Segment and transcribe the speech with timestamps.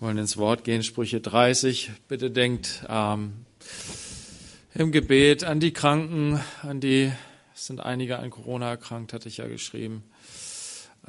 [0.00, 1.92] wollen ins Wort gehen, Sprüche 30.
[2.08, 3.32] Bitte denkt ähm,
[4.74, 7.10] im Gebet an die Kranken, an die,
[7.54, 10.04] es sind einige an Corona erkrankt, hatte ich ja geschrieben.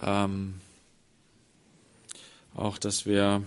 [0.02, 0.56] Ähm,
[2.56, 3.44] auch, dass wir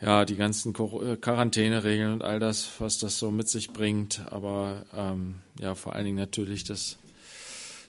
[0.00, 4.84] ja die ganzen äh, Quarantäneregeln und all das, was das so mit sich bringt, aber
[4.96, 6.96] ähm, ja vor allen Dingen natürlich, dass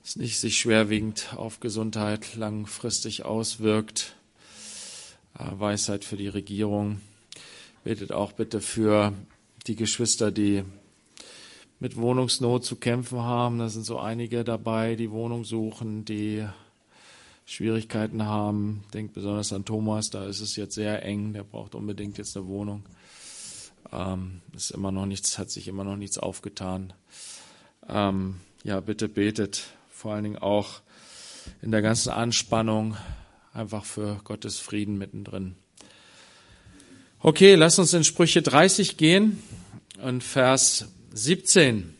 [0.03, 4.15] es nicht sich schwerwiegend auf Gesundheit langfristig auswirkt.
[5.37, 7.01] Äh, Weisheit für die Regierung.
[7.83, 9.13] Betet auch bitte für
[9.67, 10.63] die Geschwister, die
[11.79, 13.57] mit Wohnungsnot zu kämpfen haben.
[13.59, 16.45] Da sind so einige dabei, die Wohnung suchen, die
[17.45, 18.83] Schwierigkeiten haben.
[18.93, 22.47] Denkt besonders an Thomas, da ist es jetzt sehr eng, der braucht unbedingt jetzt eine
[22.47, 22.83] Wohnung.
[23.91, 26.93] Ähm, ist immer noch nichts, hat sich immer noch nichts aufgetan.
[27.89, 30.81] Ähm, ja, bitte betet, vor allen Dingen auch
[31.63, 32.95] in der ganzen Anspannung
[33.53, 35.55] einfach für Gottes Frieden mittendrin.
[37.19, 39.43] Okay, lass uns in Sprüche 30 gehen
[40.01, 41.93] und Vers 17.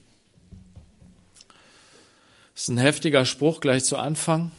[2.54, 4.52] Das ist ein heftiger Spruch gleich zu Anfang,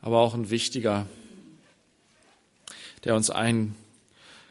[0.00, 1.06] aber auch ein wichtiger,
[3.04, 3.74] der uns ein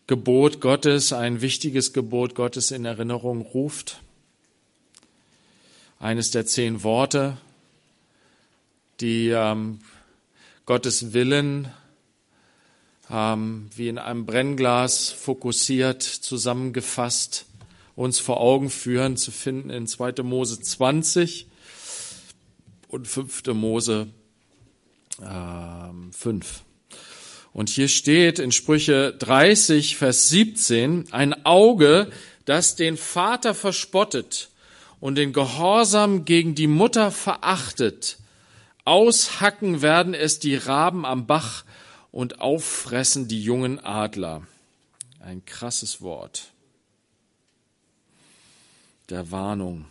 [0.08, 4.02] Gebot Gottes, ein wichtiges Gebot Gottes in Erinnerung ruft.
[5.99, 7.38] Eines der zehn Worte,
[8.99, 9.80] die ähm,
[10.66, 11.71] Gottes Willen
[13.11, 17.45] ähm, wie in einem Brennglas fokussiert, zusammengefasst,
[17.95, 20.23] uns vor Augen führen, zu finden in 2.
[20.23, 21.47] Mose 20
[22.88, 23.43] und 5.
[23.53, 24.08] Mose
[25.21, 26.61] ähm, 5.
[27.53, 32.09] Und hier steht in Sprüche 30, Vers 17, ein Auge,
[32.43, 34.49] das den Vater verspottet
[34.99, 38.17] und den Gehorsam gegen die Mutter verachtet,
[38.86, 41.66] Aushacken werden es die Raben am Bach
[42.11, 44.44] und auffressen die jungen Adler.
[45.19, 46.53] Ein krasses Wort
[49.09, 49.86] der Warnung.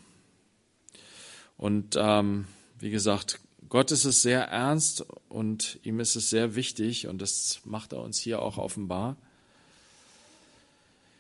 [1.57, 2.47] Und ähm,
[2.79, 7.61] wie gesagt, Gott ist es sehr ernst und ihm ist es sehr wichtig und das
[7.65, 9.17] macht er uns hier auch offenbar.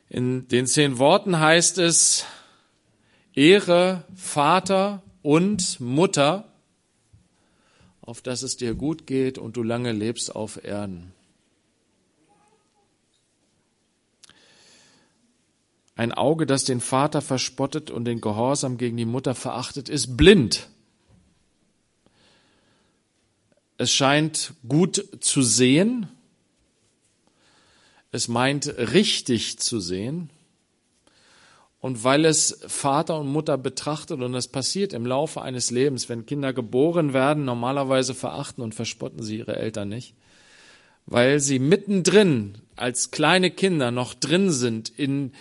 [0.08, 2.24] In den zehn Worten heißt es,
[3.32, 6.53] Ehre Vater und Mutter
[8.04, 11.12] auf dass es dir gut geht und du lange lebst auf Erden.
[15.96, 20.68] Ein Auge, das den Vater verspottet und den Gehorsam gegen die Mutter verachtet, ist blind.
[23.78, 26.08] Es scheint gut zu sehen.
[28.10, 30.30] Es meint richtig zu sehen.
[31.84, 36.24] Und weil es Vater und Mutter betrachtet, und das passiert im Laufe eines Lebens, wenn
[36.24, 40.14] Kinder geboren werden, normalerweise verachten und verspotten sie ihre Eltern nicht,
[41.04, 45.32] weil sie mittendrin als kleine Kinder noch drin sind in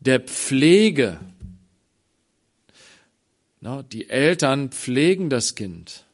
[0.00, 1.20] der Pflege.
[3.92, 6.06] Die Eltern pflegen das Kind.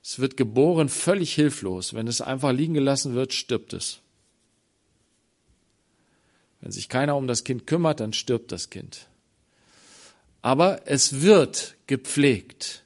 [0.00, 1.92] Es wird geboren völlig hilflos.
[1.92, 3.98] Wenn es einfach liegen gelassen wird, stirbt es.
[6.60, 9.08] Wenn sich keiner um das Kind kümmert, dann stirbt das Kind
[10.44, 12.84] aber es wird gepflegt.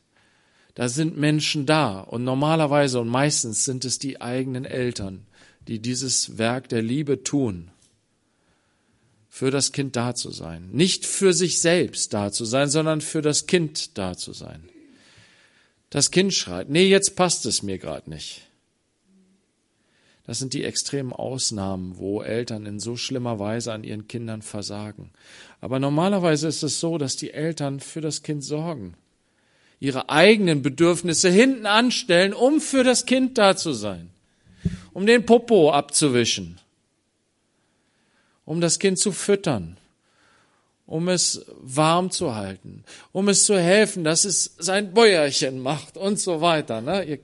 [0.76, 5.26] Da sind Menschen da und normalerweise und meistens sind es die eigenen Eltern,
[5.66, 7.72] die dieses Werk der Liebe tun,
[9.28, 10.68] für das Kind da zu sein.
[10.70, 14.68] Nicht für sich selbst da zu sein, sondern für das Kind da zu sein.
[15.90, 18.48] Das Kind schreit, nee, jetzt passt es mir gerade nicht.
[20.28, 25.10] Das sind die extremen Ausnahmen, wo Eltern in so schlimmer Weise an ihren Kindern versagen.
[25.60, 28.94] Aber normalerweise ist es so, dass die Eltern für das Kind sorgen,
[29.80, 34.10] ihre eigenen Bedürfnisse hinten anstellen, um für das Kind da zu sein,
[34.92, 36.58] um den Popo abzuwischen,
[38.44, 39.76] um das Kind zu füttern,
[40.86, 46.18] um es warm zu halten, um es zu helfen, dass es sein Bäuerchen macht und
[46.18, 46.80] so weiter.
[46.80, 47.04] Ne?
[47.04, 47.18] Ihr,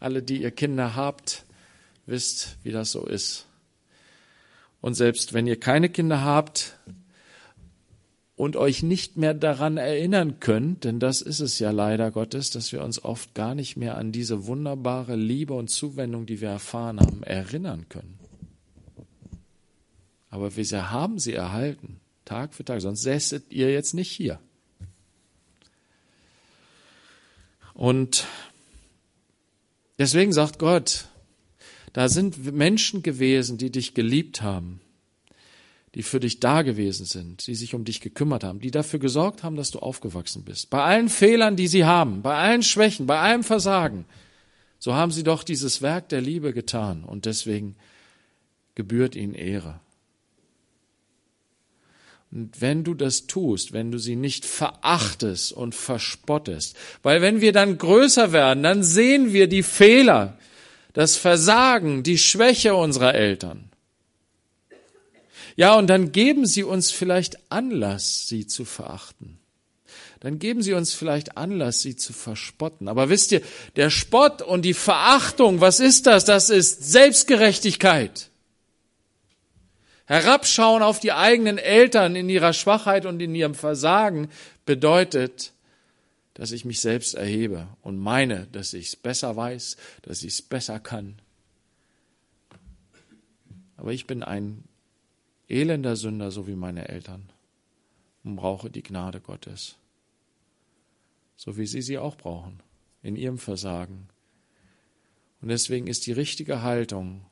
[0.00, 1.44] alle, die ihr Kinder habt,
[2.06, 3.46] wisst, wie das so ist.
[4.80, 6.74] Und selbst wenn ihr keine Kinder habt
[8.36, 12.70] und euch nicht mehr daran erinnern könnt, denn das ist es ja leider Gottes, dass
[12.70, 17.00] wir uns oft gar nicht mehr an diese wunderbare Liebe und Zuwendung, die wir erfahren
[17.00, 18.18] haben, erinnern können.
[20.28, 24.38] Aber wir haben sie erhalten, Tag für Tag, sonst säßet ihr jetzt nicht hier.
[27.72, 28.26] Und
[29.98, 31.06] deswegen sagt Gott,
[31.94, 34.80] da sind Menschen gewesen, die dich geliebt haben,
[35.96, 39.42] die für dich da gewesen sind, die sich um dich gekümmert haben, die dafür gesorgt
[39.42, 40.68] haben, dass du aufgewachsen bist.
[40.68, 44.04] Bei allen Fehlern, die sie haben, bei allen Schwächen, bei allem Versagen,
[44.78, 47.02] so haben sie doch dieses Werk der Liebe getan.
[47.02, 47.76] Und deswegen
[48.74, 49.80] gebührt ihnen Ehre.
[52.30, 57.52] Und wenn du das tust, wenn du sie nicht verachtest und verspottest, weil wenn wir
[57.52, 60.36] dann größer werden, dann sehen wir die Fehler,
[60.92, 63.65] das Versagen, die Schwäche unserer Eltern.
[65.56, 69.38] Ja, und dann geben sie uns vielleicht Anlass, sie zu verachten.
[70.20, 72.88] Dann geben sie uns vielleicht Anlass, sie zu verspotten.
[72.88, 73.42] Aber wisst ihr,
[73.76, 76.24] der Spott und die Verachtung, was ist das?
[76.24, 78.30] Das ist Selbstgerechtigkeit.
[80.06, 84.28] Herabschauen auf die eigenen Eltern in ihrer Schwachheit und in ihrem Versagen
[84.64, 85.52] bedeutet,
[86.34, 90.42] dass ich mich selbst erhebe und meine, dass ich es besser weiß, dass ich es
[90.42, 91.18] besser kann.
[93.76, 94.64] Aber ich bin ein
[95.48, 97.30] elender Sünder, so wie meine Eltern,
[98.24, 99.76] und brauche die Gnade Gottes,
[101.36, 102.62] so wie sie sie auch brauchen,
[103.02, 104.08] in ihrem Versagen.
[105.40, 107.24] Und deswegen ist die richtige Haltung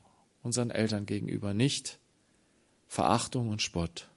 [0.43, 1.99] unseren Eltern gegenüber nicht,
[2.87, 4.09] Verachtung und Spott,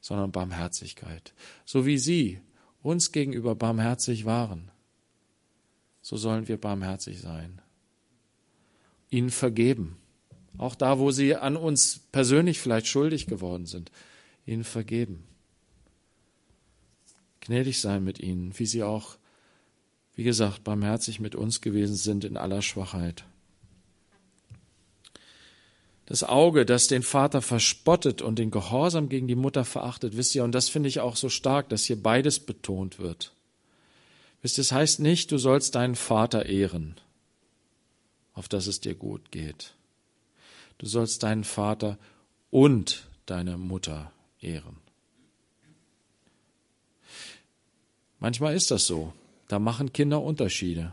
[0.00, 1.32] sondern Barmherzigkeit.
[1.64, 2.40] So wie sie
[2.82, 4.70] uns gegenüber barmherzig waren,
[6.02, 7.62] so sollen wir barmherzig sein.
[9.08, 10.01] Ihnen vergeben.
[10.58, 13.90] Auch da, wo sie an uns persönlich vielleicht schuldig geworden sind,
[14.46, 15.24] ihnen vergeben.
[17.40, 19.16] Gnädig sein mit ihnen, wie sie auch,
[20.14, 23.24] wie gesagt, barmherzig mit uns gewesen sind in aller Schwachheit.
[26.06, 30.44] Das Auge, das den Vater verspottet und den Gehorsam gegen die Mutter verachtet, wisst ihr,
[30.44, 33.32] und das finde ich auch so stark, dass hier beides betont wird.
[34.42, 36.96] Wisst ihr, es heißt nicht, du sollst deinen Vater ehren,
[38.34, 39.74] auf dass es dir gut geht.
[40.82, 41.96] Du sollst deinen Vater
[42.50, 44.78] und deine Mutter ehren.
[48.18, 49.12] Manchmal ist das so.
[49.46, 50.92] Da machen Kinder Unterschiede.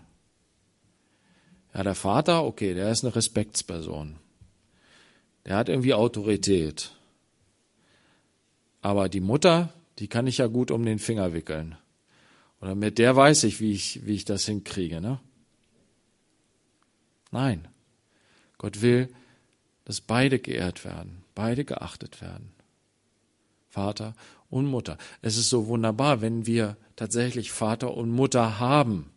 [1.74, 4.18] Ja, der Vater, okay, der ist eine Respektsperson.
[5.48, 6.92] Der hat irgendwie Autorität.
[8.84, 11.76] Aber die Mutter, die kann ich ja gut um den Finger wickeln.
[12.62, 15.20] Oder mit der weiß ich, wie ich, wie ich das hinkriege, ne?
[17.32, 17.68] Nein.
[18.60, 19.10] Gott will,
[19.90, 22.52] dass beide geehrt werden, beide geachtet werden.
[23.72, 24.14] Vater
[24.52, 25.00] und Mutter.
[25.24, 29.10] Es ist so wunderbar, wenn wir tatsächlich Vater und Mutter haben.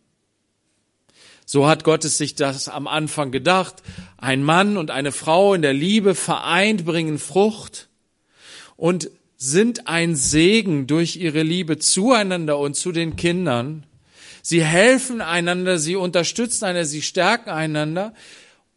[1.45, 3.83] So hat Gott es sich das am Anfang gedacht.
[4.17, 7.87] Ein Mann und eine Frau in der Liebe vereint bringen Frucht
[8.75, 13.85] und sind ein Segen durch ihre Liebe zueinander und zu den Kindern.
[14.41, 18.15] Sie helfen einander, sie unterstützen einander, sie stärken einander.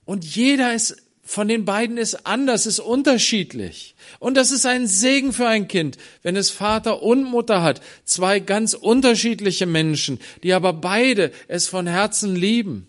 [0.05, 3.97] Und jeder ist von den beiden ist anders, ist unterschiedlich.
[4.21, 7.83] Und das ist ein Segen für ein Kind, wenn es Vater und Mutter hat.
[8.05, 12.87] Zwei ganz unterschiedliche Menschen, die aber beide es von Herzen lieben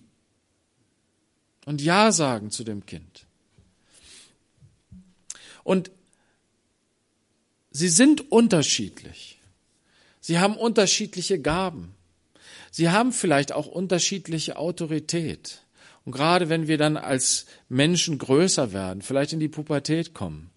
[1.66, 3.26] und Ja sagen zu dem Kind.
[5.64, 5.90] Und
[7.72, 9.40] sie sind unterschiedlich.
[10.22, 11.96] Sie haben unterschiedliche Gaben.
[12.70, 15.64] Sie haben vielleicht auch unterschiedliche Autorität.
[16.08, 20.52] Und gerade wenn wir dann als Menschen größer werden, vielleicht in die Pubertät kommen,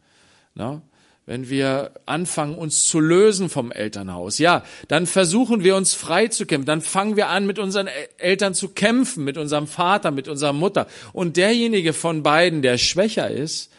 [0.55, 0.81] na,
[1.27, 6.47] wenn wir anfangen, uns zu lösen vom Elternhaus, ja, dann versuchen wir uns frei zu
[6.47, 7.89] kämpfen, dann fangen wir an, mit unseren
[8.19, 10.87] Eltern zu kämpfen, mit unserem Vater, mit unserer Mutter.
[11.13, 13.73] Und derjenige von beiden, der schwächer ist,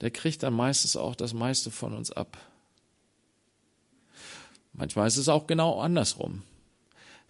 [0.00, 2.38] der kriegt dann meistens auch das meiste von uns ab.
[4.72, 6.44] Manchmal ist es auch genau andersrum.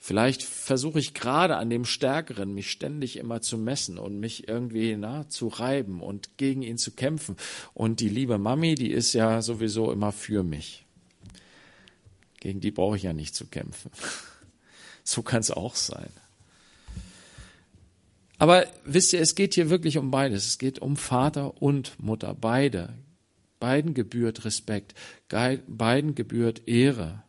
[0.03, 4.97] Vielleicht versuche ich gerade an dem Stärkeren, mich ständig immer zu messen und mich irgendwie
[4.97, 7.37] na, zu reiben und gegen ihn zu kämpfen.
[7.75, 10.87] Und die liebe Mami, die ist ja sowieso immer für mich.
[12.41, 13.91] Gegen die brauche ich ja nicht zu kämpfen.
[15.03, 16.11] So kann es auch sein.
[18.39, 20.47] Aber wisst ihr, es geht hier wirklich um beides.
[20.47, 22.95] Es geht um Vater und Mutter, beide.
[23.59, 24.95] Beiden gebührt Respekt,
[25.29, 27.25] beiden gebührt Ehre.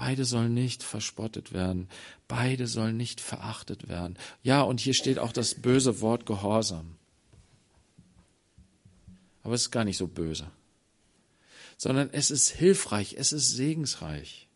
[0.00, 1.86] Beide sollen nicht verspottet werden.
[2.26, 4.16] Beide sollen nicht verachtet werden.
[4.42, 6.96] Ja, und hier steht auch das böse Wort Gehorsam.
[9.42, 10.50] Aber es ist gar nicht so böse,
[11.76, 14.48] sondern es ist hilfreich, es ist segensreich,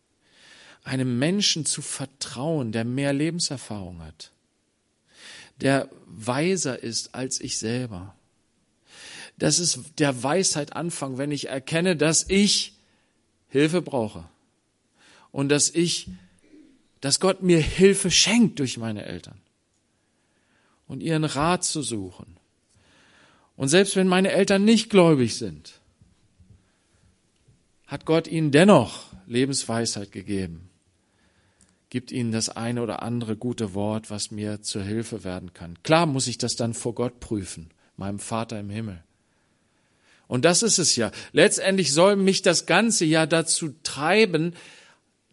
[0.82, 4.32] einem Menschen zu vertrauen, der mehr Lebenserfahrung hat,
[5.60, 8.14] der weiser ist als ich selber.
[9.36, 12.78] Das ist der Weisheit Anfang, wenn ich erkenne, dass ich
[13.50, 14.26] Hilfe brauche
[15.34, 16.06] und dass ich,
[17.00, 19.40] dass Gott mir Hilfe schenkt durch meine Eltern
[20.86, 22.36] und ihren Rat zu suchen.
[23.56, 25.80] Und selbst wenn meine Eltern nicht gläubig sind,
[27.88, 30.70] hat Gott ihnen dennoch Lebensweisheit gegeben,
[31.90, 35.82] gibt ihnen das eine oder andere gute Wort, was mir zur Hilfe werden kann.
[35.82, 39.02] Klar muss ich das dann vor Gott prüfen, meinem Vater im Himmel.
[40.28, 41.10] Und das ist es ja.
[41.32, 44.54] Letztendlich soll mich das Ganze ja dazu treiben,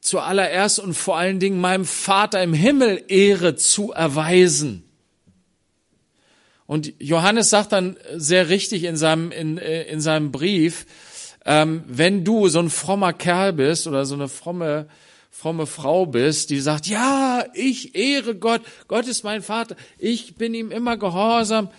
[0.01, 4.83] zuallererst und vor allen Dingen meinem Vater im Himmel Ehre zu erweisen.
[6.65, 10.85] Und Johannes sagt dann sehr richtig in seinem, in, äh, in seinem Brief,
[11.45, 14.87] ähm, wenn du so ein frommer Kerl bist oder so eine fromme,
[15.29, 20.53] fromme Frau bist, die sagt, ja, ich ehre Gott, Gott ist mein Vater, ich bin
[20.53, 21.69] ihm immer gehorsam,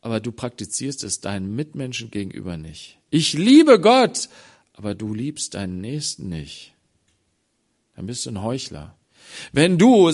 [0.00, 2.98] aber du praktizierst es deinen Mitmenschen gegenüber nicht.
[3.10, 4.28] Ich liebe Gott,
[4.74, 6.74] aber du liebst deinen Nächsten nicht.
[8.00, 8.96] Dann bist du ein Heuchler.
[9.52, 10.10] Wenn du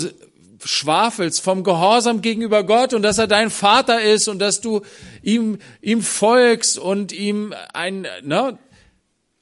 [0.65, 4.81] schwafelst vom Gehorsam gegenüber Gott und dass er dein Vater ist und dass du
[5.23, 8.59] ihm, ihm folgst und ihm ein, ne?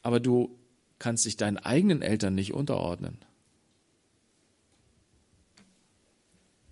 [0.02, 0.58] Aber du
[0.98, 3.16] kannst dich deinen eigenen Eltern nicht unterordnen.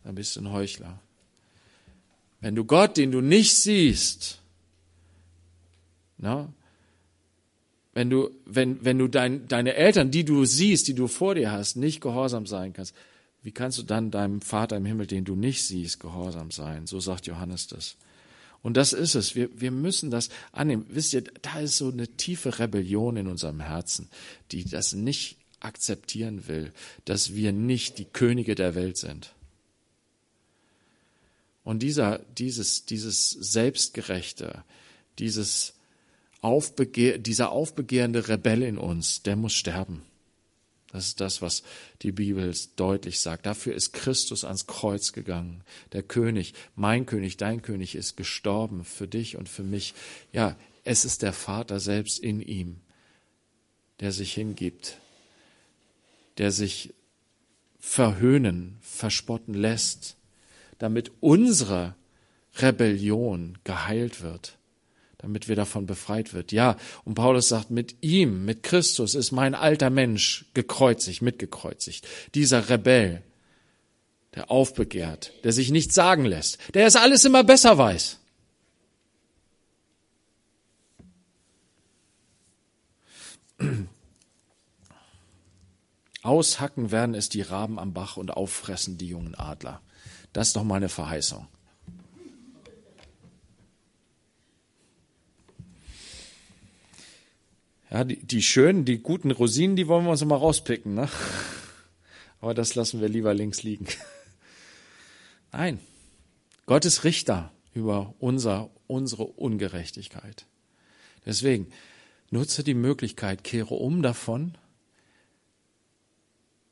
[0.04, 0.98] Dann bist du ein Heuchler.
[2.42, 4.42] Wenn du Gott, den du nicht siehst,
[6.18, 6.52] ne?
[7.94, 11.52] Wenn du, wenn, wenn du dein, deine Eltern, die du siehst, die du vor dir
[11.52, 12.94] hast, nicht gehorsam sein kannst,
[13.42, 16.86] wie kannst du dann deinem Vater im Himmel, den du nicht siehst, gehorsam sein?
[16.86, 17.96] So sagt Johannes das.
[18.62, 19.34] Und das ist es.
[19.34, 20.86] Wir, wir müssen das annehmen.
[20.88, 24.08] Wisst ihr, da ist so eine tiefe Rebellion in unserem Herzen,
[24.52, 26.72] die das nicht akzeptieren will,
[27.04, 29.34] dass wir nicht die Könige der Welt sind.
[31.64, 34.64] Und dieser, dieses, dieses Selbstgerechte,
[35.18, 35.74] dieses
[36.42, 40.02] Aufbegehr, dieser aufbegehrende Rebell in uns, der muss sterben.
[40.92, 41.62] Das ist das, was
[42.02, 43.46] die Bibel deutlich sagt.
[43.46, 45.62] Dafür ist Christus ans Kreuz gegangen.
[45.92, 49.94] Der König, mein König, dein König ist gestorben für dich und für mich.
[50.32, 52.80] Ja, es ist der Vater selbst in ihm,
[54.00, 54.98] der sich hingibt,
[56.38, 56.92] der sich
[57.78, 60.16] verhöhnen, verspotten lässt,
[60.78, 61.94] damit unsere
[62.56, 64.58] Rebellion geheilt wird
[65.22, 66.52] damit wir davon befreit wird.
[66.52, 72.06] Ja, und Paulus sagt, mit ihm, mit Christus ist mein alter Mensch gekreuzigt, mitgekreuzigt.
[72.34, 73.22] Dieser Rebell,
[74.34, 78.18] der aufbegehrt, der sich nichts sagen lässt, der es alles immer besser weiß.
[86.22, 89.80] Aushacken werden es die Raben am Bach und auffressen die jungen Adler.
[90.32, 91.46] Das ist doch mal eine Verheißung.
[97.92, 101.10] Ja, die, die schönen, die guten Rosinen, die wollen wir uns immer rauspicken, ne?
[102.40, 103.86] Aber das lassen wir lieber links liegen.
[105.52, 105.78] Nein.
[106.64, 110.46] Gott ist Richter über unser, unsere Ungerechtigkeit.
[111.26, 111.66] Deswegen
[112.30, 114.56] nutze die Möglichkeit, kehre um davon,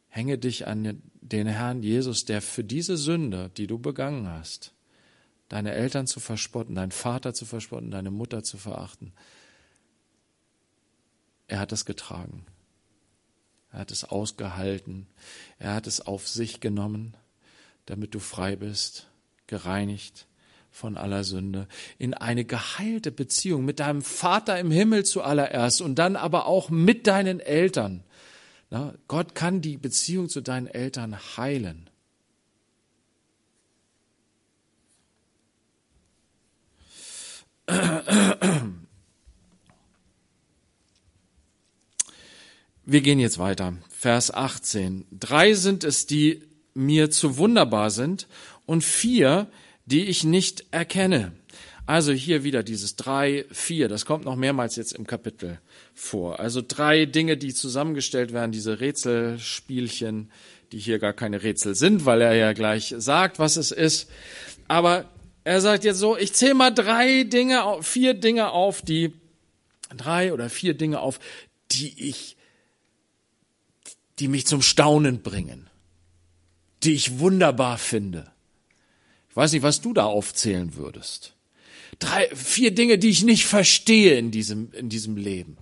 [0.08, 4.72] hänge dich an den Herrn Jesus, der für diese Sünde, die du begangen hast,
[5.48, 9.12] deine Eltern zu verspotten, deinen Vater zu verspotten, deine Mutter zu verachten,
[11.50, 12.46] er hat es getragen.
[13.72, 15.08] Er hat es ausgehalten.
[15.58, 17.16] Er hat es auf sich genommen,
[17.86, 19.08] damit du frei bist,
[19.48, 20.28] gereinigt
[20.70, 21.66] von aller Sünde,
[21.98, 27.08] in eine geheilte Beziehung mit deinem Vater im Himmel zuallererst und dann aber auch mit
[27.08, 28.04] deinen Eltern.
[28.70, 31.90] Na, Gott kann die Beziehung zu deinen Eltern heilen.
[42.84, 43.74] Wir gehen jetzt weiter.
[43.90, 45.06] Vers 18.
[45.10, 46.42] Drei sind es, die
[46.74, 48.26] mir zu wunderbar sind
[48.66, 49.48] und vier,
[49.84, 51.32] die ich nicht erkenne.
[51.86, 55.58] Also hier wieder dieses drei, vier, das kommt noch mehrmals jetzt im Kapitel
[55.92, 56.38] vor.
[56.38, 60.30] Also drei Dinge, die zusammengestellt werden, diese Rätselspielchen,
[60.72, 64.08] die hier gar keine Rätsel sind, weil er ja gleich sagt, was es ist.
[64.68, 65.10] Aber
[65.42, 69.12] er sagt jetzt so, ich zähle mal drei Dinge, vier Dinge auf, die,
[69.96, 71.18] drei oder vier Dinge auf,
[71.72, 72.36] die ich
[74.20, 75.68] die mich zum Staunen bringen,
[76.82, 78.30] die ich wunderbar finde.
[79.30, 81.34] Ich weiß nicht, was du da aufzählen würdest.
[81.98, 85.56] Drei, vier Dinge, die ich nicht verstehe in diesem, in diesem Leben.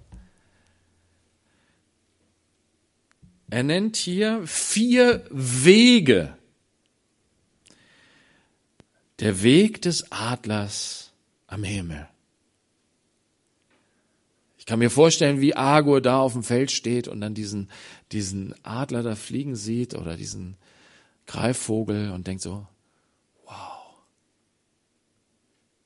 [3.50, 6.36] Er nennt hier vier Wege.
[9.20, 11.12] Der Weg des Adlers
[11.46, 12.08] am Himmel
[14.66, 17.70] kann mir vorstellen, wie Agur da auf dem Feld steht und dann diesen,
[18.12, 20.56] diesen Adler da fliegen sieht oder diesen
[21.26, 22.66] Greifvogel und denkt so,
[23.44, 23.96] wow,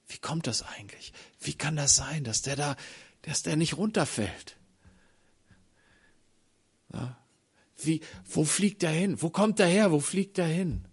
[0.09, 1.12] wie kommt das eigentlich?
[1.41, 2.76] Wie kann das sein, dass der da,
[3.23, 4.57] dass der nicht runterfällt?
[6.93, 7.17] Ja,
[7.79, 9.21] wie, wo fliegt er hin?
[9.21, 9.93] Wo kommt er her?
[9.93, 10.87] Wo fliegt er hin?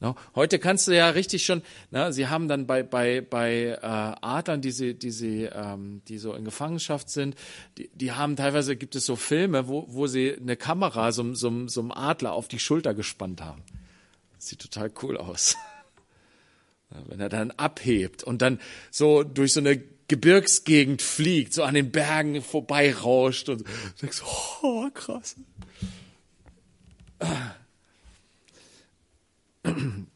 [0.00, 0.16] No?
[0.34, 4.62] Heute kannst du ja richtig schon, na, sie haben dann bei, bei, bei äh, Adlern,
[4.62, 7.36] die, sie, die, sie, ähm, die so in Gefangenschaft sind,
[7.76, 11.68] die, die haben teilweise, gibt es so Filme, wo, wo sie eine Kamera so, so,
[11.68, 13.62] so Adler auf die Schulter gespannt haben.
[14.38, 15.56] sieht total cool aus.
[17.06, 18.58] Wenn er dann abhebt und dann
[18.90, 23.64] so durch so eine Gebirgsgegend fliegt, so an den Bergen vorbeirauscht und
[24.00, 24.22] denkst,
[24.62, 25.36] oh, krass.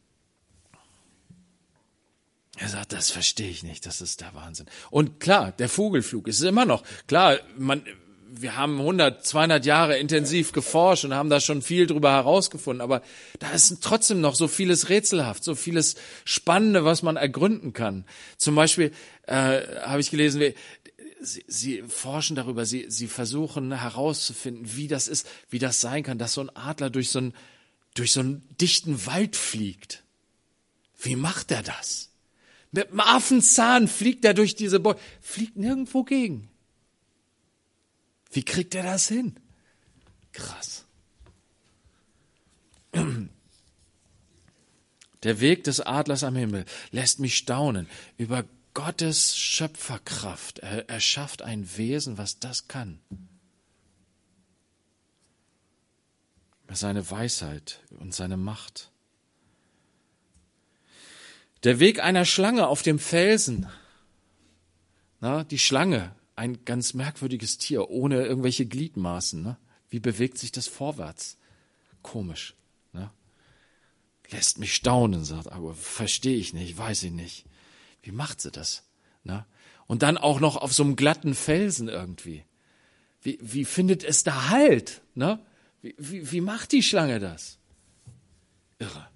[2.56, 4.66] Er sagt, das verstehe ich nicht, das ist der Wahnsinn.
[4.90, 7.82] Und klar, der Vogelflug ist immer noch, klar, man,
[8.30, 13.02] wir haben 100, 200 Jahre intensiv geforscht und haben da schon viel drüber herausgefunden, aber
[13.40, 18.04] da ist trotzdem noch so vieles rätselhaft, so vieles Spannende, was man ergründen kann.
[18.36, 18.92] Zum Beispiel
[19.26, 20.54] äh, habe ich gelesen, wie,
[21.20, 26.18] sie, sie forschen darüber, sie, sie versuchen herauszufinden, wie das ist, wie das sein kann,
[26.18, 27.34] dass so ein Adler durch so einen,
[27.94, 30.02] durch so einen dichten Wald fliegt.
[31.00, 32.10] Wie macht er das?
[32.72, 36.48] Mit dem Affenzahn fliegt er durch diese Bäume, fliegt nirgendwo gegen.
[38.32, 39.36] Wie kriegt er das hin?
[40.32, 40.84] Krass.
[45.22, 50.58] Der Weg des Adlers am Himmel lässt mich staunen über Gottes Schöpferkraft.
[50.58, 52.98] Er, er schafft ein Wesen, was das kann.
[56.70, 58.90] Seine Weisheit und seine Macht.
[61.62, 63.66] Der Weg einer Schlange auf dem Felsen.
[65.20, 69.42] Na, die Schlange, ein ganz merkwürdiges Tier, ohne irgendwelche Gliedmaßen.
[69.42, 69.56] Ne?
[69.88, 71.38] Wie bewegt sich das vorwärts?
[72.02, 72.54] Komisch.
[72.92, 73.10] Ne?
[74.30, 77.46] Lässt mich staunen, sagt aber verstehe ich nicht, weiß ich nicht.
[78.02, 78.84] Wie macht sie das?
[79.22, 79.46] Ne?
[79.86, 82.44] Und dann auch noch auf so einem glatten Felsen irgendwie.
[83.22, 85.02] Wie, wie findet es da Halt?
[85.14, 85.38] Ne?
[85.84, 87.58] Wie, wie, wie macht die Schlange das?
[88.78, 89.06] Irre.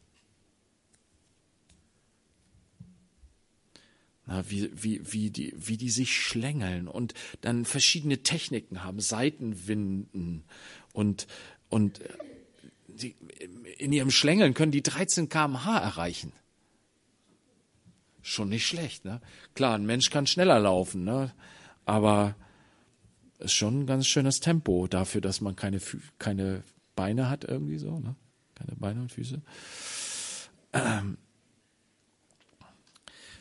[4.27, 10.45] Na, wie, wie, wie, die, wie die sich schlängeln und dann verschiedene Techniken haben, Seitenwinden
[10.93, 11.27] und,
[11.71, 12.01] und
[12.87, 13.17] die,
[13.79, 16.35] in ihrem Schlängeln können die 13 kmh erreichen.
[18.21, 19.23] Schon nicht schlecht, ne?
[19.55, 21.33] Klar, ein Mensch kann schneller laufen, ne?
[21.87, 22.37] Aber
[23.39, 25.81] ist schon ein ganz schönes Tempo dafür, dass man keine,
[26.19, 26.63] keine
[26.97, 28.17] Beine hat irgendwie so, ne?
[28.55, 29.41] Keine Beine und Füße.
[30.73, 31.17] Ähm,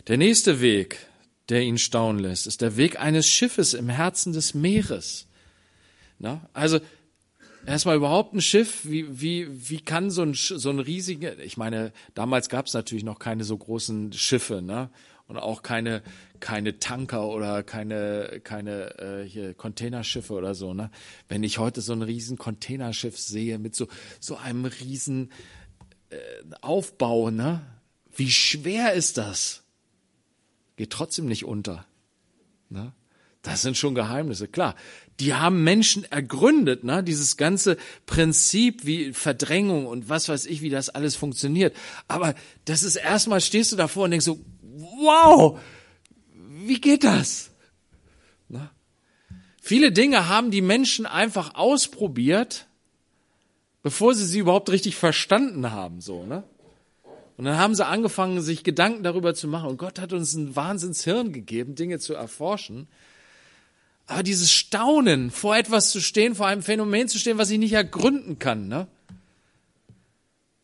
[0.07, 1.07] der nächste Weg,
[1.49, 5.27] der ihn staunen lässt, ist der Weg eines Schiffes im Herzen des Meeres.
[6.19, 6.79] Na, also
[7.65, 11.91] erstmal überhaupt ein Schiff, wie, wie, wie kann so ein, so ein riesiger, ich meine,
[12.13, 14.89] damals gab es natürlich noch keine so großen Schiffe, ne?
[15.27, 16.03] Und auch keine,
[16.39, 20.91] keine Tanker oder keine, keine äh, hier Containerschiffe oder so, ne?
[21.30, 23.88] Wenn ich heute so ein riesen Containerschiff sehe mit so,
[24.19, 25.32] so einem riesen
[26.10, 26.17] äh,
[26.62, 27.62] Aufbau, ne?
[28.15, 29.63] Wie schwer ist das?
[30.78, 31.86] geht trotzdem nicht unter.
[32.69, 32.93] Ne?
[33.41, 34.76] Das sind schon Geheimnisse, klar.
[35.19, 37.04] Die haben Menschen ergründet, ne?
[37.04, 41.76] dieses ganze Prinzip wie Verdrängung und was weiß ich, wie das alles funktioniert.
[42.08, 45.60] Aber das ist erstmal stehst du davor und denkst so, wow,
[46.67, 47.51] wie geht das?
[48.49, 48.69] Ne?
[49.62, 52.67] Viele Dinge haben die Menschen einfach ausprobiert,
[53.84, 56.43] bevor sie sie überhaupt richtig verstanden haben, so, ne?
[57.38, 59.69] Und dann haben sie angefangen, sich Gedanken darüber zu machen.
[59.69, 62.88] Und Gott hat uns ein Wahnsinnshirn gegeben, Dinge zu erforschen.
[64.08, 67.73] Aber dieses Staunen, vor etwas zu stehen, vor einem Phänomen zu stehen, was ich nicht
[67.73, 68.88] ergründen kann, ne?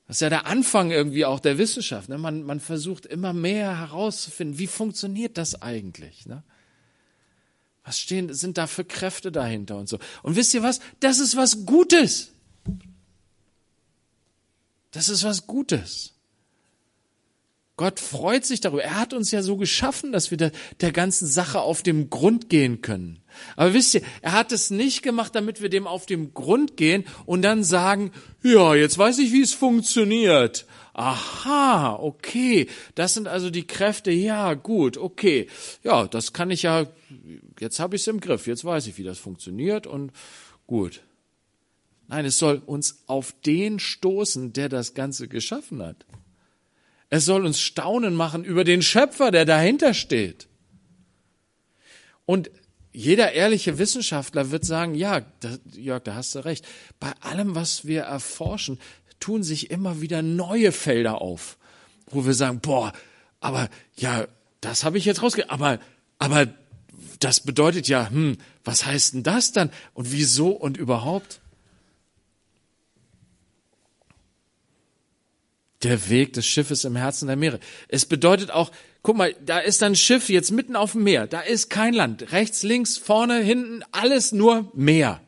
[0.08, 2.10] Das ist ja der Anfang irgendwie auch der Wissenschaft.
[2.10, 2.18] Ne?
[2.18, 6.26] Man, man versucht immer mehr herauszufinden, wie funktioniert das eigentlich?
[6.26, 6.44] Ne?
[7.84, 10.00] Was stehen, sind da für Kräfte dahinter und so?
[10.22, 10.80] Und wisst ihr was?
[11.00, 12.32] Das ist was Gutes.
[14.92, 16.14] Das ist was Gutes.
[17.76, 18.84] Gott freut sich darüber.
[18.84, 22.50] Er hat uns ja so geschaffen, dass wir der, der, ganzen Sache auf dem Grund
[22.50, 23.23] gehen können.
[23.56, 27.06] Aber wisst ihr, er hat es nicht gemacht, damit wir dem auf dem Grund gehen
[27.26, 30.66] und dann sagen, ja, jetzt weiß ich, wie es funktioniert.
[30.94, 32.68] Aha, okay.
[32.96, 34.12] Das sind also die Kräfte.
[34.12, 35.48] Ja, gut, okay.
[35.84, 36.86] Ja, das kann ich ja,
[37.60, 38.48] jetzt habe ich es im Griff.
[38.48, 40.12] Jetzt weiß ich, wie das funktioniert und
[40.68, 41.02] gut.
[42.08, 46.06] Nein, es soll uns auf den stoßen, der das Ganze geschaffen hat.
[47.10, 50.48] Es soll uns staunen machen über den Schöpfer, der dahinter steht.
[52.26, 52.52] Und
[52.94, 56.66] jeder ehrliche Wissenschaftler wird sagen, ja, da, Jörg, da hast du recht.
[57.00, 58.80] Bei allem, was wir erforschen,
[59.20, 61.58] tun sich immer wieder neue Felder auf,
[62.08, 62.94] wo wir sagen, boah,
[63.40, 64.28] aber ja,
[64.62, 65.80] das habe ich jetzt rausgekriegt, aber,
[66.20, 66.48] aber
[67.20, 69.72] das bedeutet ja, hm, was heißt denn das dann?
[69.94, 71.42] Und wieso und überhaupt?
[75.82, 77.60] Der Weg des Schiffes im Herzen der Meere.
[77.88, 78.72] Es bedeutet auch,
[79.04, 81.28] guck mal, da ist ein Schiff jetzt mitten auf dem Meer.
[81.28, 82.32] Da ist kein Land.
[82.32, 85.22] Rechts, links, vorne, hinten, alles nur Meer.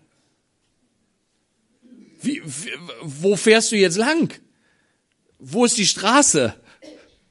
[2.22, 2.42] Wie,
[3.02, 4.34] wo fährst du jetzt lang?
[5.38, 6.56] Wo ist die Straße?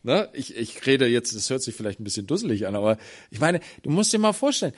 [0.02, 0.28] Ne?
[0.34, 2.98] Ich, ich rede jetzt, das hört sich vielleicht ein bisschen dusselig an, aber
[3.30, 4.74] ich meine, du musst dir mal vorstellen,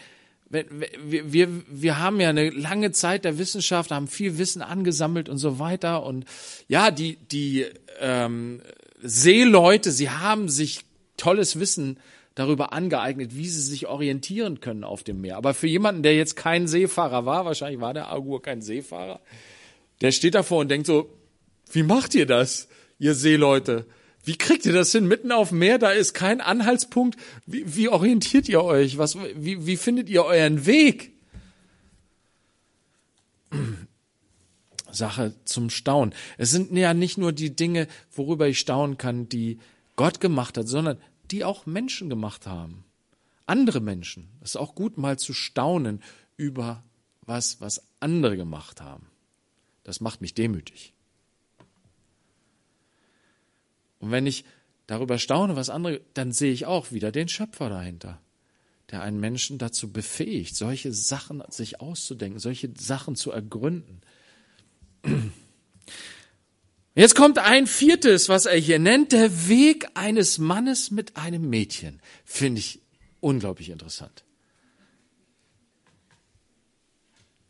[0.48, 5.38] wir, wir, wir haben ja eine lange Zeit der Wissenschaft, haben viel Wissen angesammelt und
[5.38, 6.05] so weiter.
[6.05, 6.24] Und
[6.68, 7.66] ja, die, die
[7.98, 8.62] ähm,
[9.02, 10.86] Seeleute, sie haben sich
[11.16, 11.98] tolles Wissen
[12.35, 15.37] darüber angeeignet, wie sie sich orientieren können auf dem Meer.
[15.37, 19.20] Aber für jemanden, der jetzt kein Seefahrer war, wahrscheinlich war der Agur kein Seefahrer,
[20.02, 21.11] der steht davor und denkt so,
[21.72, 23.87] wie macht ihr das, ihr Seeleute?
[24.22, 25.07] Wie kriegt ihr das hin?
[25.07, 27.18] Mitten auf dem Meer, da ist kein Anhaltspunkt.
[27.46, 28.98] Wie, wie orientiert ihr euch?
[28.98, 31.12] Was, wie, wie findet ihr euren Weg?
[34.90, 36.14] Sache zum Staunen.
[36.38, 39.59] Es sind ja nicht nur die Dinge, worüber ich staunen kann, die
[39.96, 42.85] Gott gemacht hat, sondern die auch Menschen gemacht haben.
[43.46, 44.28] Andere Menschen.
[44.40, 46.02] Es ist auch gut, mal zu staunen
[46.37, 46.85] über
[47.22, 49.06] was, was andere gemacht haben.
[49.85, 50.92] Das macht mich demütig.
[53.98, 54.44] Und wenn ich
[54.87, 58.20] darüber staune, was andere, dann sehe ich auch wieder den Schöpfer dahinter,
[58.90, 64.00] der einen Menschen dazu befähigt, solche Sachen sich auszudenken, solche Sachen zu ergründen.
[66.96, 72.00] Jetzt kommt ein viertes, was er hier nennt, der Weg eines Mannes mit einem Mädchen.
[72.24, 72.80] Finde ich
[73.20, 74.24] unglaublich interessant.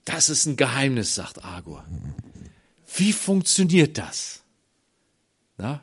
[0.04, 1.84] Das ist ein Geheimnis, sagt Agur.
[2.96, 4.42] Wie funktioniert das?
[5.56, 5.80] Na,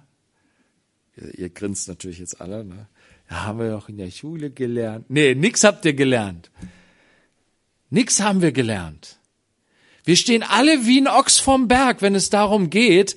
[1.16, 2.88] Ihr, ihr grinst natürlich jetzt alle, ne?
[3.30, 5.06] Ja, haben wir doch in der Schule gelernt.
[5.10, 6.52] Nee, nix habt ihr gelernt.
[7.90, 9.20] Nix haben wir gelernt.
[10.04, 13.16] Wir stehen alle wie ein Ochs vom Berg, wenn es darum geht,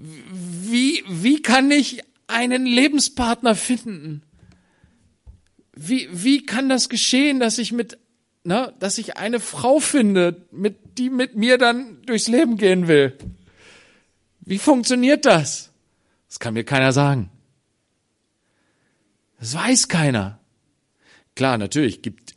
[0.00, 4.22] wie, wie kann ich einen Lebenspartner finden?
[5.74, 7.98] Wie, wie kann das geschehen, dass ich mit,
[8.44, 13.16] na, dass ich eine Frau finde, mit, die mit mir dann durchs Leben gehen will?
[14.40, 15.70] Wie funktioniert das?
[16.28, 17.30] Das kann mir keiner sagen.
[19.38, 20.38] Das weiß keiner.
[21.34, 22.34] Klar, natürlich gibt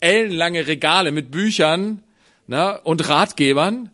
[0.00, 2.02] ellenlange Regale mit Büchern
[2.46, 3.90] ne, und Ratgebern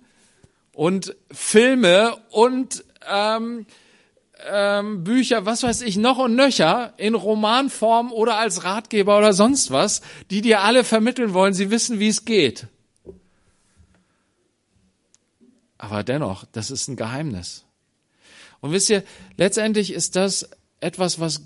[0.73, 3.67] und Filme und ähm,
[4.45, 9.71] ähm, Bücher, was weiß ich, noch und nöcher in Romanform oder als Ratgeber oder sonst
[9.71, 12.67] was, die dir alle vermitteln wollen, sie wissen, wie es geht.
[15.79, 17.65] Aber dennoch, das ist ein Geheimnis.
[18.61, 19.05] Und wisst ihr,
[19.37, 20.49] letztendlich ist das
[20.81, 21.43] etwas, was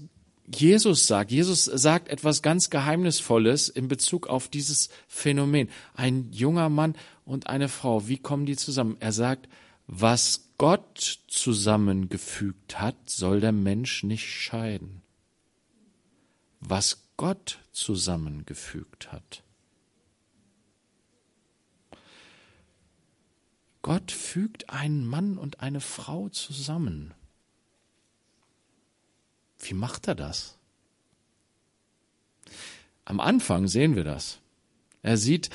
[0.53, 1.31] Jesus sagt.
[1.31, 5.69] Jesus sagt etwas ganz Geheimnisvolles in Bezug auf dieses Phänomen.
[5.95, 8.97] Ein junger Mann und eine Frau, wie kommen die zusammen?
[9.01, 9.49] Er sagt,
[9.93, 15.03] was Gott zusammengefügt hat, soll der Mensch nicht scheiden.
[16.61, 19.43] Was Gott zusammengefügt hat.
[23.83, 27.13] Gott fügt einen Mann und eine Frau zusammen.
[29.59, 30.57] Wie macht er das?
[33.05, 34.39] Am Anfang sehen wir das.
[35.03, 35.51] Er sieht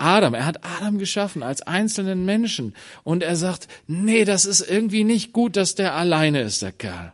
[0.00, 5.04] Adam, er hat Adam geschaffen als einzelnen Menschen und er sagt, nee, das ist irgendwie
[5.04, 7.12] nicht gut, dass der alleine ist, der Kerl.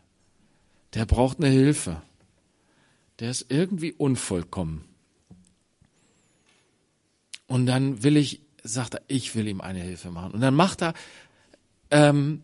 [0.95, 2.03] Der braucht eine Hilfe.
[3.19, 4.85] Der ist irgendwie unvollkommen.
[7.47, 10.33] Und dann will ich sagt er, ich will ihm eine Hilfe machen.
[10.33, 10.95] Und dann macht er,
[11.91, 12.43] ähm,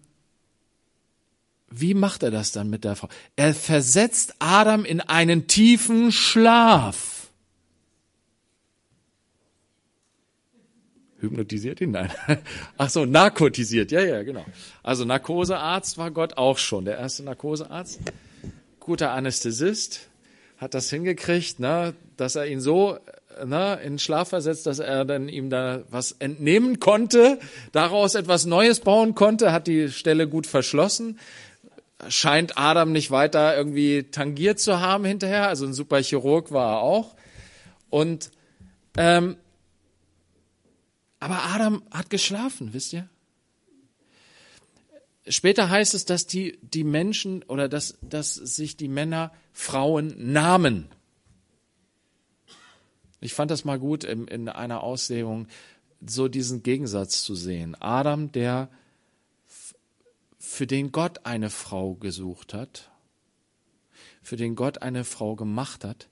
[1.69, 3.09] wie macht er das dann mit der Frau?
[3.37, 7.22] Er versetzt Adam in einen tiefen Schlaf.
[11.23, 11.93] Hypnotisiert ihn?
[11.93, 12.11] Nein.
[12.79, 13.91] Ach so, narkotisiert.
[13.93, 14.45] Ja, ja, genau.
[14.83, 16.85] Also Narkosearzt war Gott auch schon.
[16.85, 18.01] Der erste Narkosearzt.
[18.81, 20.09] Guter Anästhesist.
[20.59, 22.99] Hat das hingekriegt, ne, dass er ihn so
[23.45, 27.39] ne, in Schlaf versetzt, dass er dann ihm da was entnehmen konnte,
[27.73, 31.19] daraus etwas Neues bauen konnte, hat die Stelle gut verschlossen.
[32.09, 36.81] Scheint Adam nicht weiter irgendwie tangiert zu haben hinterher, also ein super Chirurg war er
[36.81, 37.15] auch.
[37.91, 38.31] Und
[38.97, 39.37] ähm,
[41.23, 43.09] aber Adam hat geschlafen, wisst ihr?
[45.29, 50.89] Später heißt es, dass die, die Menschen oder dass, dass sich die Männer Frauen nahmen.
[53.21, 55.47] Ich fand das mal gut in, in einer Auslegung,
[56.05, 57.77] so diesen Gegensatz zu sehen.
[57.77, 58.69] Adam, der
[60.41, 62.91] für den Gott eine Frau gesucht hat,
[64.25, 66.09] für den Gott eine Frau gemacht hat.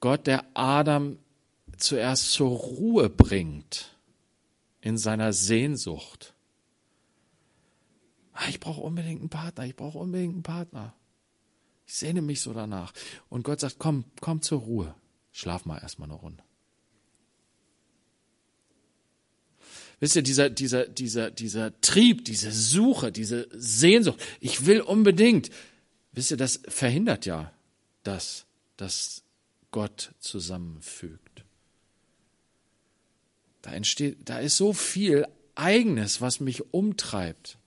[0.00, 1.18] Gott, der Adam
[1.78, 3.96] zuerst zur Ruhe bringt
[4.80, 6.34] in seiner Sehnsucht.
[8.32, 10.94] Ah, ich brauche unbedingt einen Partner, ich brauche unbedingt einen Partner.
[11.86, 12.92] Ich sehne mich so danach.
[13.28, 14.94] Und Gott sagt, komm, komm zur Ruhe.
[15.32, 16.42] Schlaf mal erstmal eine Runde.
[20.00, 25.50] Wisst ihr, dieser, dieser, dieser, dieser Trieb, diese Suche, diese Sehnsucht, ich will unbedingt,
[26.12, 27.52] wisst ihr, das verhindert ja
[28.04, 29.24] das, dass
[29.70, 31.27] Gott zusammenfügt.
[33.68, 37.58] Da entsteht, da ist so viel Eigenes, was mich umtreibt.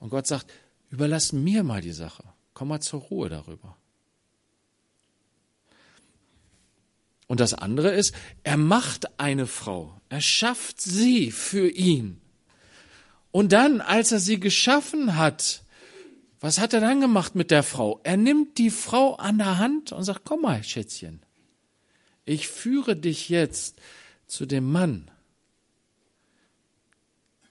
[0.00, 0.52] Und Gott sagt,
[0.90, 2.24] überlass mir mal die Sache.
[2.52, 3.76] Komm mal zur Ruhe darüber.
[7.28, 12.20] Und das andere ist, er macht eine Frau, er schafft sie für ihn.
[13.30, 15.62] Und dann, als er sie geschaffen hat,
[16.40, 18.00] was hat er dann gemacht mit der Frau?
[18.02, 21.20] Er nimmt die Frau an der Hand und sagt, komm mal, Schätzchen,
[22.24, 23.80] ich führe dich jetzt
[24.26, 25.10] zu dem Mann,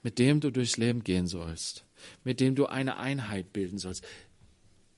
[0.02, 1.84] mit dem du durchs Leben gehen sollst,
[2.24, 4.04] mit dem du eine Einheit bilden sollst,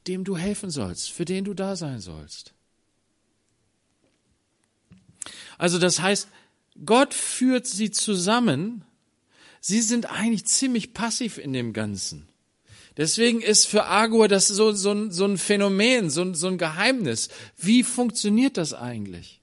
[0.07, 2.55] dem du helfen sollst, für den du da sein sollst.
[5.59, 6.29] Also das heißt,
[6.85, 8.85] Gott führt sie zusammen.
[9.61, 12.29] Sie sind eigentlich ziemlich passiv in dem Ganzen.
[12.97, 17.29] Deswegen ist für Agur das so, so, ein, so ein Phänomen, so, so ein Geheimnis.
[17.57, 19.38] Wie funktioniert das eigentlich?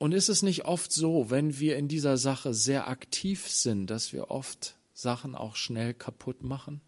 [0.00, 4.14] Und ist es nicht oft so, wenn wir in dieser Sache sehr aktiv sind, dass
[4.14, 6.80] wir oft Sachen auch schnell kaputt machen?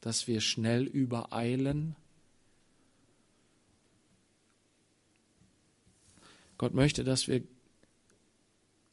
[0.00, 1.96] Dass wir schnell übereilen?
[6.56, 7.42] Gott möchte, dass wir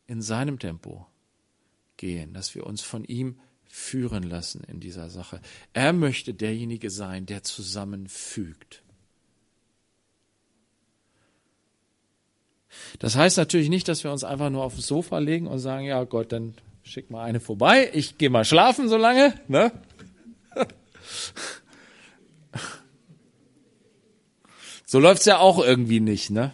[0.08, 1.06] in seinem Tempo
[1.96, 5.42] gehen, dass wir uns von ihm führen lassen in dieser Sache.
[5.74, 8.82] Er möchte derjenige sein, der zusammenfügt.
[13.00, 16.04] Das heißt natürlich nicht, dass wir uns einfach nur aufs Sofa legen und sagen, ja
[16.04, 19.34] Gott, dann schick mal eine vorbei, ich gehe mal schlafen so lange.
[19.48, 19.72] Ne?
[24.90, 26.54] So läuft's ja auch irgendwie nicht, ne?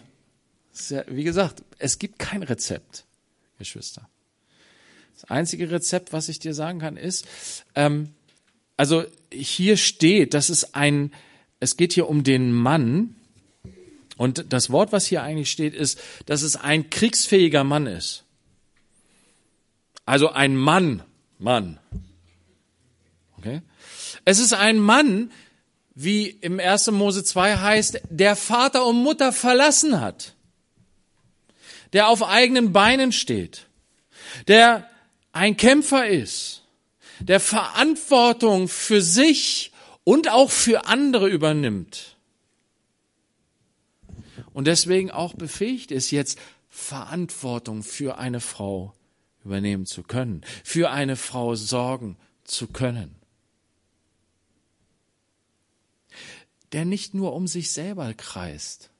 [0.88, 3.04] Ja, wie gesagt, es gibt kein Rezept,
[3.58, 4.08] Geschwister.
[5.14, 7.26] Das einzige Rezept, was ich dir sagen kann, ist,
[7.76, 8.10] ähm,
[8.76, 11.12] also hier steht, das ist ein,
[11.60, 13.14] es geht hier um den Mann.
[14.16, 18.24] Und das Wort, was hier eigentlich steht, ist, dass es ein kriegsfähiger Mann ist.
[20.06, 21.02] Also ein Mann,
[21.38, 21.78] Mann.
[23.38, 23.62] Okay?
[24.24, 25.32] Es ist ein Mann,
[25.94, 26.90] wie im 1.
[26.92, 30.34] Mose 2 heißt, der Vater und Mutter verlassen hat
[31.94, 33.66] der auf eigenen Beinen steht,
[34.48, 34.90] der
[35.32, 36.62] ein Kämpfer ist,
[37.20, 39.72] der Verantwortung für sich
[40.02, 42.13] und auch für andere übernimmt.
[44.54, 46.38] Und deswegen auch befähigt ist, jetzt
[46.70, 48.94] Verantwortung für eine Frau
[49.44, 53.16] übernehmen zu können, für eine Frau sorgen zu können.
[56.72, 58.90] Der nicht nur um sich selber kreist,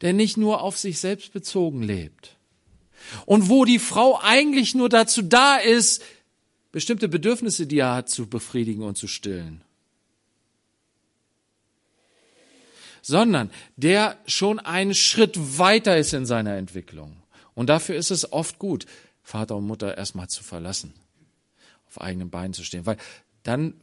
[0.00, 2.36] der nicht nur auf sich selbst bezogen lebt.
[3.26, 6.02] Und wo die Frau eigentlich nur dazu da ist,
[6.72, 9.62] bestimmte Bedürfnisse, die er hat, zu befriedigen und zu stillen.
[13.06, 17.22] Sondern der schon einen Schritt weiter ist in seiner Entwicklung.
[17.54, 18.84] Und dafür ist es oft gut,
[19.22, 20.92] Vater und Mutter erstmal zu verlassen,
[21.86, 22.96] auf eigenen Beinen zu stehen, weil
[23.44, 23.74] dann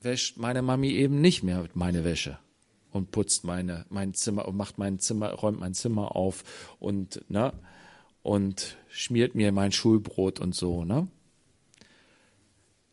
[0.00, 2.40] wäscht meine Mami eben nicht mehr meine Wäsche
[2.90, 6.42] und putzt meine, mein Zimmer und macht mein Zimmer, räumt mein Zimmer auf
[6.80, 7.52] und, ne,
[8.24, 11.06] und schmiert mir mein Schulbrot und so, ne.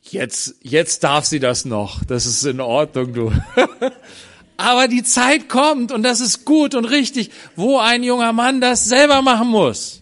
[0.03, 2.03] Jetzt, jetzt darf sie das noch.
[2.03, 3.31] Das ist in Ordnung, du.
[4.57, 8.85] Aber die Zeit kommt und das ist gut und richtig, wo ein junger Mann das
[8.85, 10.01] selber machen muss.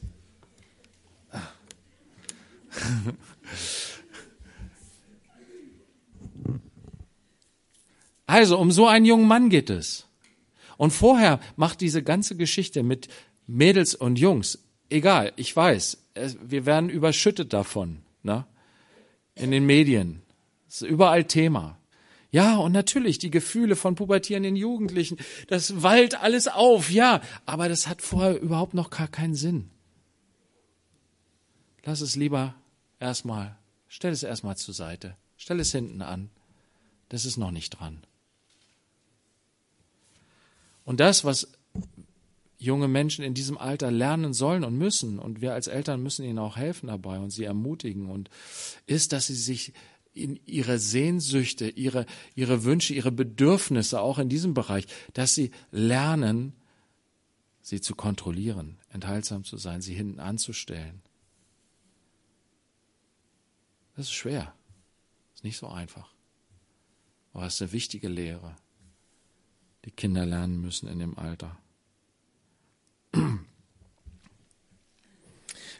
[8.25, 10.07] Also, um so einen jungen Mann geht es.
[10.77, 13.07] Und vorher macht diese ganze Geschichte mit
[13.45, 15.97] Mädels und Jungs, egal, ich weiß,
[16.41, 18.45] wir werden überschüttet davon, ne?
[19.35, 20.21] In den Medien.
[20.65, 21.77] Das ist überall Thema.
[22.33, 25.17] Ja, und natürlich die Gefühle von pubertierenden Jugendlichen,
[25.49, 29.69] das wallt alles auf, ja, aber das hat vorher überhaupt noch gar keinen Sinn.
[31.83, 32.55] Lass es lieber
[32.99, 33.55] erstmal,
[33.87, 36.31] stell es erstmal zur Seite, stell es hinten an.
[37.09, 38.01] Das ist noch nicht dran.
[40.85, 41.49] Und das, was
[42.57, 46.39] junge Menschen in diesem Alter lernen sollen und müssen, und wir als Eltern müssen ihnen
[46.39, 48.31] auch helfen dabei und sie ermutigen, und
[48.87, 49.73] ist, dass sie sich
[50.13, 56.53] in ihre Sehnsüchte, ihre, ihre Wünsche, ihre Bedürfnisse auch in diesem Bereich, dass sie lernen,
[57.61, 61.01] sie zu kontrollieren, enthaltsam zu sein, sie hinten anzustellen.
[63.95, 64.53] Das ist schwer.
[65.33, 66.13] Ist nicht so einfach.
[67.33, 68.55] Aber es ist eine wichtige Lehre,
[69.85, 71.57] die Kinder lernen müssen in dem Alter.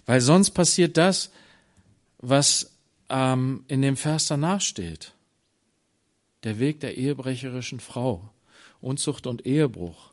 [0.06, 1.32] Weil sonst passiert das,
[2.18, 2.73] was
[3.14, 5.14] ähm, in dem Vers danach steht.
[6.42, 8.28] Der Weg der ehebrecherischen Frau,
[8.82, 10.12] Unzucht und Ehebruch,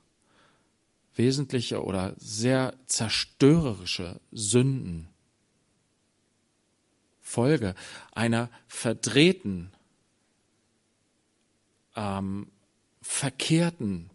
[1.17, 5.09] wesentliche oder sehr zerstörerische Sünden,
[7.23, 7.75] Folge
[8.13, 9.73] einer verdrehten,
[11.97, 12.49] ähm,
[13.01, 14.11] verkehrten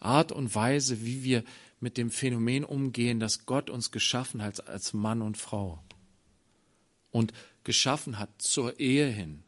[0.00, 1.44] Art und Weise, wie wir
[1.78, 5.82] mit dem Phänomen umgehen, dass Gott uns geschaffen hat als Mann und Frau
[7.14, 7.32] und
[7.64, 9.42] geschaffen hat zur Ehe hin.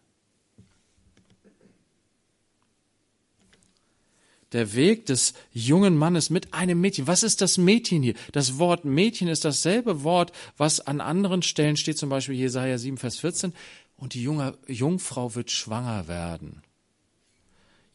[4.53, 7.07] Der Weg des jungen Mannes mit einem Mädchen.
[7.07, 8.15] Was ist das Mädchen hier?
[8.33, 12.97] Das Wort Mädchen ist dasselbe Wort, was an anderen Stellen steht, zum Beispiel Jesaja 7,
[12.97, 13.53] Vers 14.
[13.97, 16.63] Und die junge Jungfrau wird schwanger werden.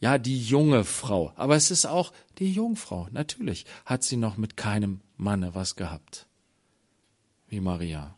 [0.00, 1.32] Ja, die junge Frau.
[1.36, 3.08] Aber es ist auch die Jungfrau.
[3.12, 6.26] Natürlich hat sie noch mit keinem Manne was gehabt.
[7.48, 8.16] Wie Maria.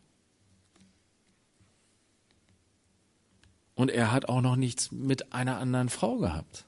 [3.74, 6.64] Und er hat auch noch nichts mit einer anderen Frau gehabt.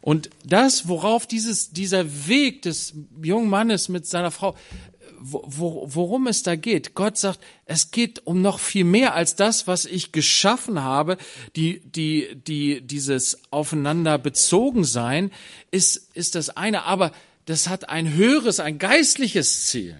[0.00, 4.54] Und das, worauf dieses, dieser Weg des jungen Mannes mit seiner Frau,
[5.20, 6.94] wo, worum es da geht.
[6.94, 11.16] Gott sagt, es geht um noch viel mehr als das, was ich geschaffen habe.
[11.56, 15.32] Die, die, die, dieses aufeinander bezogen sein
[15.72, 16.84] ist, ist das eine.
[16.84, 17.12] Aber
[17.46, 19.98] das hat ein höheres, ein geistliches Ziel.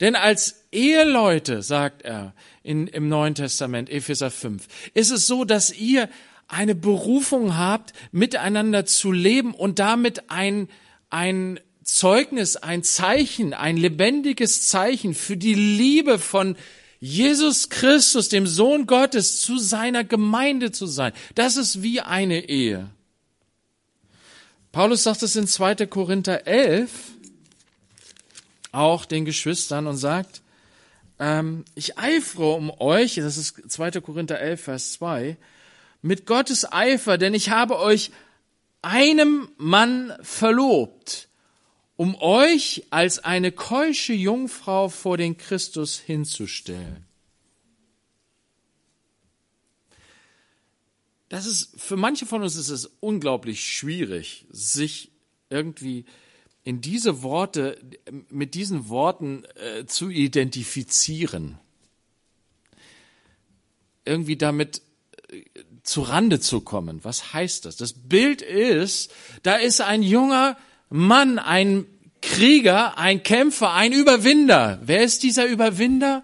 [0.00, 5.76] Denn als Eheleute, sagt er in, im Neuen Testament, Epheser 5, ist es so, dass
[5.76, 6.08] ihr
[6.48, 10.68] eine Berufung habt, miteinander zu leben und damit ein,
[11.08, 16.56] ein Zeugnis, ein Zeichen, ein lebendiges Zeichen für die Liebe von
[17.00, 21.12] Jesus Christus, dem Sohn Gottes, zu seiner Gemeinde zu sein.
[21.34, 22.90] Das ist wie eine Ehe.
[24.72, 25.86] Paulus sagt es in 2.
[25.86, 26.90] Korinther 11,
[28.72, 30.42] auch den Geschwistern und sagt,
[31.18, 34.00] ähm, ich eifere um euch, das ist 2.
[34.00, 35.36] Korinther 11, Vers 2,
[36.02, 38.10] mit Gottes Eifer, denn ich habe euch
[38.82, 41.28] einem Mann verlobt,
[41.96, 47.04] um euch als eine keusche Jungfrau vor den Christus hinzustellen.
[51.28, 55.12] Das ist, für manche von uns ist es unglaublich schwierig, sich
[55.48, 56.04] irgendwie
[56.62, 57.78] in diese Worte,
[58.28, 61.58] mit diesen Worten äh, zu identifizieren.
[64.04, 64.82] Irgendwie damit
[65.28, 65.44] äh,
[65.82, 67.02] zu Rande zu kommen.
[67.02, 67.76] Was heißt das?
[67.76, 70.56] Das Bild ist, da ist ein junger
[70.90, 71.86] Mann, ein
[72.20, 74.78] Krieger, ein Kämpfer, ein Überwinder.
[74.82, 76.22] Wer ist dieser Überwinder?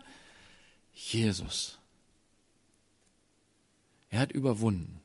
[0.93, 1.79] Jesus.
[4.11, 5.01] Er hat überwunden.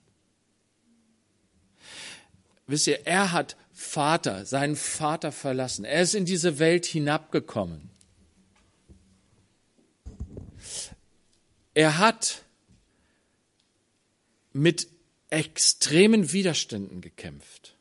[2.68, 5.84] Wisst ihr, er hat Vater, seinen Vater verlassen.
[5.84, 7.90] Er ist in diese Welt hinabgekommen.
[11.74, 12.44] Er hat
[14.54, 14.88] mit
[15.30, 17.76] extremen Widerständen gekämpft.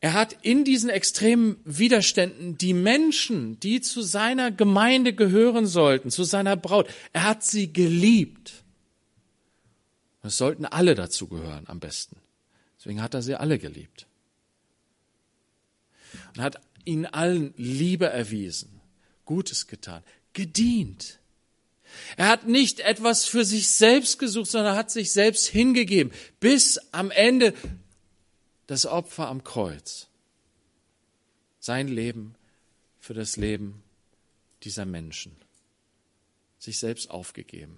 [0.00, 6.24] Er hat in diesen extremen Widerständen die Menschen, die zu seiner Gemeinde gehören sollten, zu
[6.24, 8.64] seiner Braut, er hat sie geliebt.
[10.22, 12.16] Es sollten alle dazu gehören, am besten.
[12.84, 14.06] Deswegen hat er sie alle geliebt.
[16.34, 18.82] Und hat ihnen allen Liebe erwiesen,
[19.24, 20.02] Gutes getan,
[20.34, 21.18] gedient.
[22.18, 27.10] Er hat nicht etwas für sich selbst gesucht, sondern hat sich selbst hingegeben, bis am
[27.10, 27.54] Ende
[28.66, 30.08] das Opfer am Kreuz.
[31.60, 32.34] Sein Leben
[33.00, 33.82] für das Leben
[34.62, 35.34] dieser Menschen.
[36.58, 37.76] Sich selbst aufgegeben.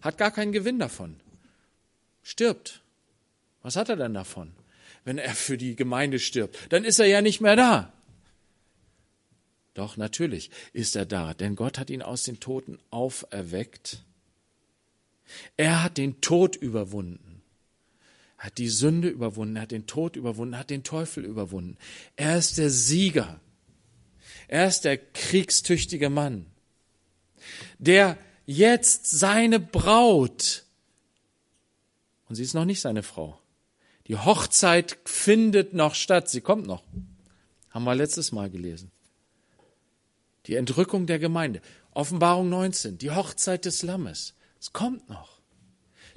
[0.00, 1.20] Hat gar keinen Gewinn davon.
[2.24, 2.82] Stirbt.
[3.62, 4.52] Was hat er denn davon?
[5.04, 7.92] Wenn er für die Gemeinde stirbt, dann ist er ja nicht mehr da.
[9.74, 14.02] Doch natürlich ist er da, denn Gott hat ihn aus den Toten auferweckt.
[15.56, 17.42] Er hat den Tod überwunden,
[18.38, 21.76] hat die Sünde überwunden, hat den Tod überwunden, hat den Teufel überwunden.
[22.16, 23.40] Er ist der Sieger.
[24.48, 26.46] Er ist der kriegstüchtige Mann,
[27.78, 30.64] der jetzt seine Braut,
[32.28, 33.40] und sie ist noch nicht seine Frau,
[34.08, 36.82] die Hochzeit findet noch statt, sie kommt noch,
[37.70, 38.90] haben wir letztes Mal gelesen
[40.48, 41.60] die Entrückung der Gemeinde.
[41.92, 44.34] Offenbarung 19, die Hochzeit des Lammes.
[44.58, 45.40] Es kommt noch.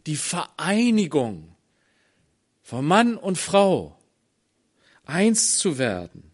[0.07, 1.55] Die Vereinigung
[2.63, 3.99] von Mann und Frau,
[5.03, 6.31] eins zu werden.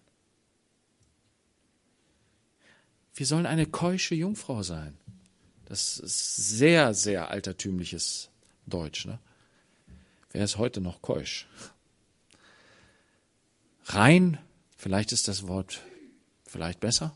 [3.15, 4.95] Wir sollen eine keusche Jungfrau sein.
[5.65, 8.29] Das ist sehr, sehr altertümliches
[8.67, 9.05] Deutsch.
[9.05, 9.19] Ne?
[10.31, 11.47] Wer ist heute noch keusch?
[13.85, 14.37] Rein,
[14.75, 15.81] vielleicht ist das Wort
[16.45, 17.15] vielleicht besser.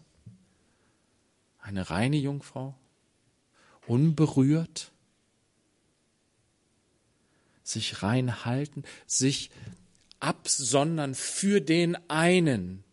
[1.60, 2.76] Eine reine Jungfrau,
[3.88, 4.92] unberührt,
[7.64, 9.52] sich rein halten, sich
[10.20, 12.84] absondern für den einen.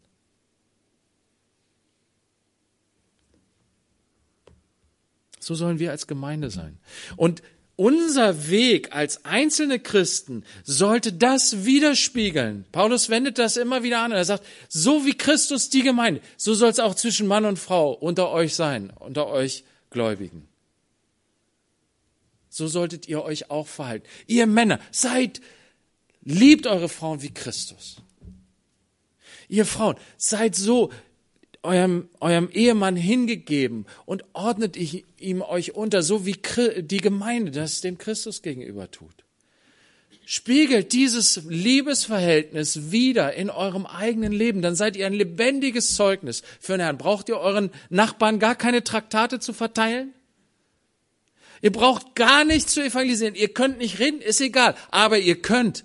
[5.38, 6.78] So sollen wir als Gemeinde sein.
[7.16, 7.42] Und
[7.78, 12.64] unser Weg als einzelne Christen sollte das widerspiegeln.
[12.72, 14.10] Paulus wendet das immer wieder an.
[14.10, 17.92] Er sagt, so wie Christus die Gemeinde, so soll es auch zwischen Mann und Frau
[17.92, 20.48] unter euch sein, unter euch Gläubigen.
[22.48, 24.08] So solltet ihr euch auch verhalten.
[24.26, 25.40] Ihr Männer, seid,
[26.22, 27.98] liebt eure Frauen wie Christus.
[29.48, 30.90] Ihr Frauen, seid so
[31.62, 34.76] eurem, eurem Ehemann hingegeben und ordnet
[35.18, 36.36] ihm euch unter, so wie
[36.78, 39.24] die Gemeinde das dem Christus gegenüber tut.
[40.24, 46.72] Spiegelt dieses Liebesverhältnis wieder in eurem eigenen Leben, dann seid ihr ein lebendiges Zeugnis für
[46.72, 46.98] den Herrn.
[46.98, 50.12] Braucht ihr euren Nachbarn gar keine Traktate zu verteilen?
[51.62, 53.34] Ihr braucht gar nicht zu evangelisieren.
[53.34, 54.74] Ihr könnt nicht reden, ist egal.
[54.90, 55.84] Aber ihr könnt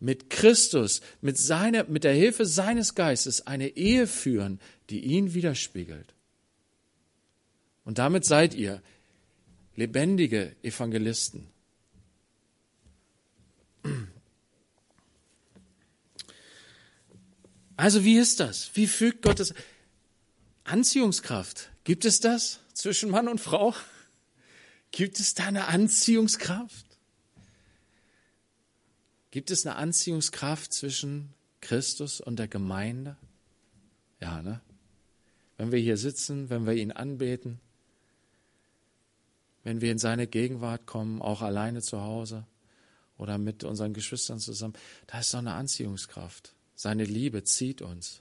[0.00, 4.60] mit Christus, mit seiner, mit der Hilfe seines Geistes eine Ehe führen,
[4.90, 6.14] die ihn widerspiegelt.
[7.84, 8.82] Und damit seid ihr
[9.76, 11.48] lebendige Evangelisten.
[17.76, 18.70] Also wie ist das?
[18.74, 19.52] Wie fügt Gottes
[20.64, 21.70] Anziehungskraft?
[21.84, 23.74] Gibt es das zwischen Mann und Frau?
[24.90, 26.86] Gibt es da eine Anziehungskraft?
[29.30, 33.16] Gibt es eine Anziehungskraft zwischen Christus und der Gemeinde?
[34.20, 34.60] Ja, ne?
[35.56, 37.60] Wenn wir hier sitzen, wenn wir ihn anbeten,
[39.62, 42.46] wenn wir in seine Gegenwart kommen, auch alleine zu Hause
[43.16, 44.74] oder mit unseren Geschwistern zusammen,
[45.06, 46.54] da ist doch eine Anziehungskraft.
[46.74, 48.20] Seine Liebe zieht uns.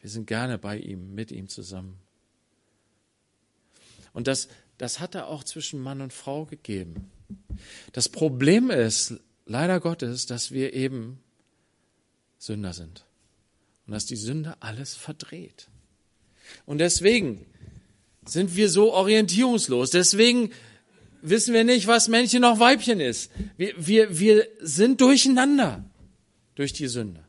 [0.00, 1.98] Wir sind gerne bei ihm, mit ihm zusammen.
[4.12, 7.10] Und das, das hat er auch zwischen Mann und Frau gegeben.
[7.92, 9.14] Das Problem ist,
[9.46, 11.20] leider Gottes, dass wir eben
[12.38, 13.04] Sünder sind
[13.86, 15.68] und dass die Sünde alles verdreht.
[16.66, 17.46] Und deswegen
[18.26, 19.90] sind wir so orientierungslos.
[19.90, 20.50] Deswegen
[21.22, 23.30] wissen wir nicht, was Männchen noch Weibchen ist.
[23.56, 25.84] Wir, wir, wir sind durcheinander
[26.54, 27.24] durch die Sünde.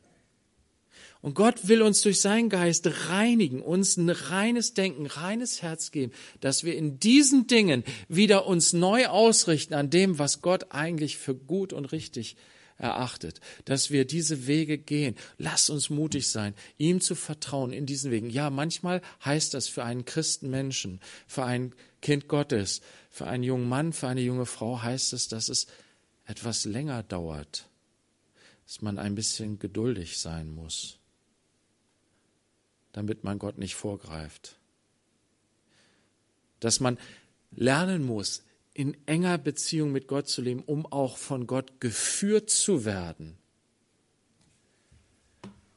[1.21, 6.11] Und Gott will uns durch seinen Geist reinigen, uns ein reines Denken, reines Herz geben,
[6.39, 11.33] dass wir in diesen Dingen wieder uns neu ausrichten an dem, was Gott eigentlich für
[11.33, 12.35] gut und richtig
[12.77, 15.15] erachtet, dass wir diese Wege gehen.
[15.37, 18.29] Lass uns mutig sein, ihm zu vertrauen in diesen Wegen.
[18.29, 23.93] Ja, manchmal heißt das für einen Christenmenschen, für ein Kind Gottes, für einen jungen Mann,
[23.93, 25.67] für eine junge Frau heißt es, dass es
[26.25, 27.69] etwas länger dauert,
[28.65, 30.99] dass man ein bisschen geduldig sein muss,
[32.91, 34.57] damit man Gott nicht vorgreift.
[36.59, 36.97] Dass man
[37.51, 38.43] lernen muss,
[38.75, 43.37] in enger Beziehung mit Gott zu leben, um auch von Gott geführt zu werden.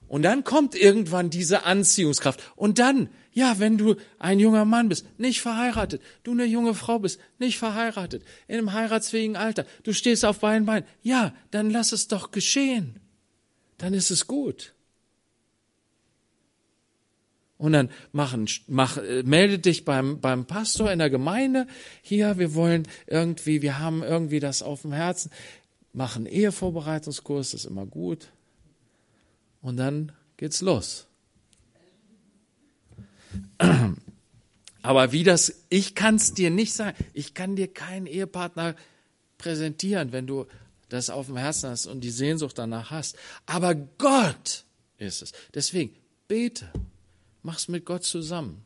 [0.09, 2.43] Und dann kommt irgendwann diese Anziehungskraft.
[2.57, 6.99] Und dann, ja, wenn du ein junger Mann bist, nicht verheiratet, du eine junge Frau
[6.99, 11.93] bist, nicht verheiratet, in einem heiratsfähigen Alter, du stehst auf beiden Beinen, ja, dann lass
[11.93, 12.99] es doch geschehen.
[13.77, 14.75] Dann ist es gut.
[17.59, 21.67] Und dann machen, mach, äh, melde dich beim, beim Pastor in der Gemeinde.
[22.03, 25.31] Hier, wir wollen irgendwie, wir haben irgendwie das auf dem Herzen.
[25.93, 28.29] Machen Ehevorbereitungskurs, das ist immer gut.
[29.61, 31.07] Und dann geht's los.
[34.83, 36.97] Aber wie das, ich kann es dir nicht sagen.
[37.13, 38.77] Ich kann dir keinen Ehepartner
[39.37, 40.47] präsentieren, wenn du
[40.89, 43.17] das auf dem Herzen hast und die Sehnsucht danach hast.
[43.47, 44.65] Aber Gott
[44.97, 45.33] ist es.
[45.55, 45.95] Deswegen
[46.29, 46.71] bete.
[47.49, 48.63] Mach's mit Gott zusammen.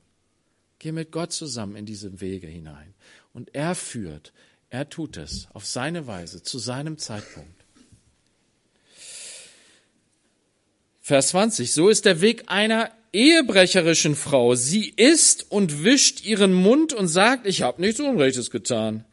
[0.81, 2.95] Geh mit Gott zusammen in diese Wege hinein.
[3.33, 4.33] Und er führt,
[4.71, 7.65] er tut es auf seine Weise, zu seinem Zeitpunkt.
[11.01, 11.73] Vers 20.
[11.73, 14.57] So ist der Weg einer ehebrecherischen Frau.
[14.57, 19.05] Sie isst und wischt ihren Mund und sagt, ich habe nichts Unrechtes getan.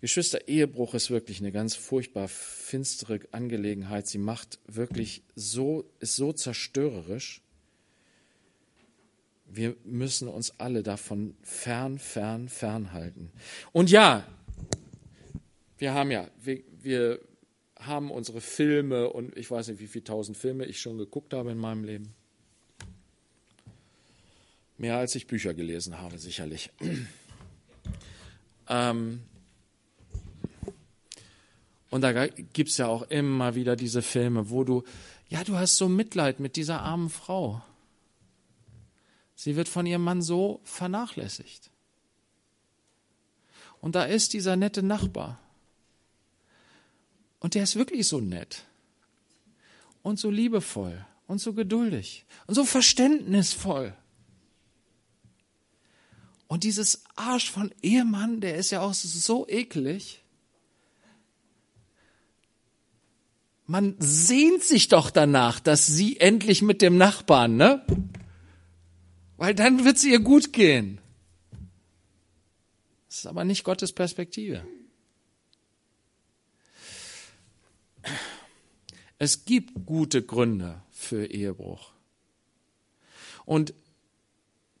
[0.00, 4.06] Geschwister, Ehebruch ist wirklich eine ganz furchtbar finstere Angelegenheit.
[4.06, 7.42] Sie macht wirklich so, ist so zerstörerisch.
[9.50, 13.32] Wir müssen uns alle davon fern, fern, fern halten.
[13.72, 14.26] Und ja,
[15.78, 17.20] wir haben ja, wir, wir
[17.80, 21.52] haben unsere Filme und ich weiß nicht, wie viele tausend Filme ich schon geguckt habe
[21.52, 22.14] in meinem Leben.
[24.76, 26.70] Mehr als ich Bücher gelesen habe, sicherlich.
[28.68, 29.20] ähm,
[31.90, 34.82] und da gibt es ja auch immer wieder diese Filme, wo du,
[35.28, 37.62] ja, du hast so Mitleid mit dieser armen Frau.
[39.40, 41.70] Sie wird von ihrem Mann so vernachlässigt.
[43.80, 45.38] Und da ist dieser nette Nachbar.
[47.38, 48.64] Und der ist wirklich so nett
[50.02, 53.94] und so liebevoll und so geduldig und so verständnisvoll.
[56.48, 60.20] Und dieses Arsch von Ehemann, der ist ja auch so eklig.
[63.66, 67.86] Man sehnt sich doch danach, dass sie endlich mit dem Nachbarn, ne?
[69.38, 71.00] Weil dann wird es ihr gut gehen.
[73.08, 74.66] Das ist aber nicht Gottes Perspektive.
[79.18, 81.92] Es gibt gute Gründe für Ehebruch.
[83.46, 83.74] Und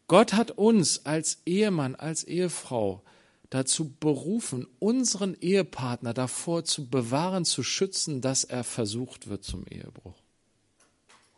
[0.08, 3.02] Gott hat uns als Ehemann, als Ehefrau
[3.50, 10.20] dazu berufen, unseren Ehepartner davor zu bewahren, zu schützen, dass er versucht wird zum Ehebruch.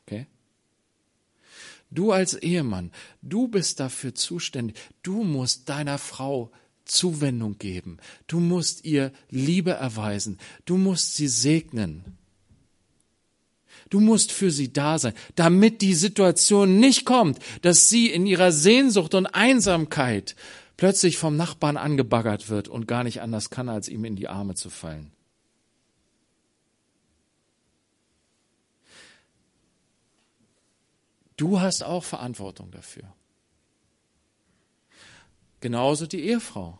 [0.03, 0.27] Okay?
[1.91, 4.77] Du als Ehemann, du bist dafür zuständig.
[5.03, 6.53] Du musst deiner Frau
[6.85, 7.99] Zuwendung geben.
[8.27, 10.39] Du musst ihr Liebe erweisen.
[10.65, 12.17] Du musst sie segnen.
[13.89, 18.53] Du musst für sie da sein, damit die Situation nicht kommt, dass sie in ihrer
[18.53, 20.37] Sehnsucht und Einsamkeit
[20.77, 24.55] plötzlich vom Nachbarn angebaggert wird und gar nicht anders kann, als ihm in die Arme
[24.55, 25.13] zu fallen.
[31.41, 33.05] Du hast auch Verantwortung dafür.
[35.61, 36.79] Genauso die Ehefrau.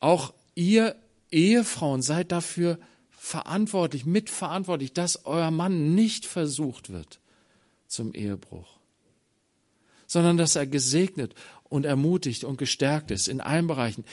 [0.00, 0.96] Auch ihr
[1.30, 7.20] Ehefrauen seid dafür verantwortlich, mitverantwortlich, dass euer Mann nicht versucht wird
[7.86, 8.68] zum Ehebruch,
[10.06, 11.34] sondern dass er gesegnet
[11.70, 14.04] und ermutigt und gestärkt ist in allen Bereichen,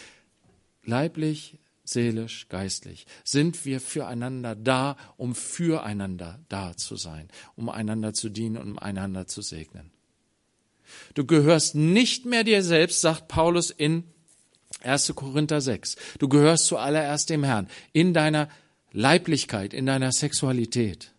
[0.85, 1.59] leiblich,
[1.89, 8.57] seelisch, geistlich, sind wir füreinander da, um füreinander da zu sein, um einander zu dienen
[8.57, 9.91] und um einander zu segnen.
[11.13, 14.03] Du gehörst nicht mehr dir selbst, sagt Paulus in
[14.81, 15.13] 1.
[15.15, 15.95] Korinther 6.
[16.19, 18.49] Du gehörst zuallererst dem Herrn in deiner
[18.91, 21.11] Leiblichkeit, in deiner Sexualität.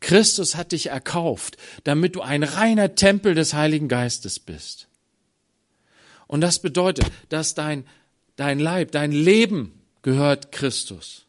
[0.00, 4.88] Christus hat dich erkauft, damit du ein reiner Tempel des Heiligen Geistes bist.
[6.26, 7.84] Und das bedeutet, dass dein,
[8.38, 11.26] dein Leib, dein Leben gehört Christus,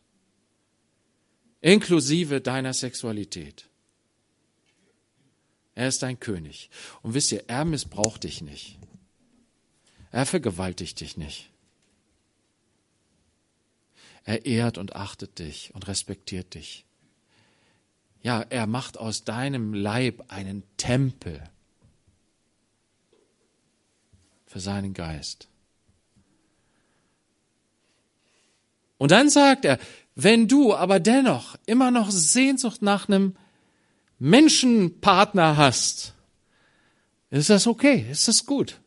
[1.60, 3.68] inklusive deiner Sexualität.
[5.74, 6.70] Er ist dein König.
[7.02, 8.78] Und wisst ihr, er missbraucht dich nicht.
[10.12, 11.50] Er vergewaltigt dich nicht.
[14.26, 16.86] Er ehrt und achtet dich und respektiert dich.
[18.22, 21.42] Ja, er macht aus deinem Leib einen Tempel
[24.46, 25.49] für seinen Geist.
[29.00, 29.80] Und dann sagt er,
[30.16, 33.36] wenn du aber dennoch immer noch Sehnsucht nach einem
[34.20, 36.14] Menschenpartner hast,
[37.32, 38.80] ist das okay, ist das gut.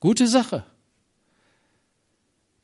[0.00, 0.64] Gute Sache.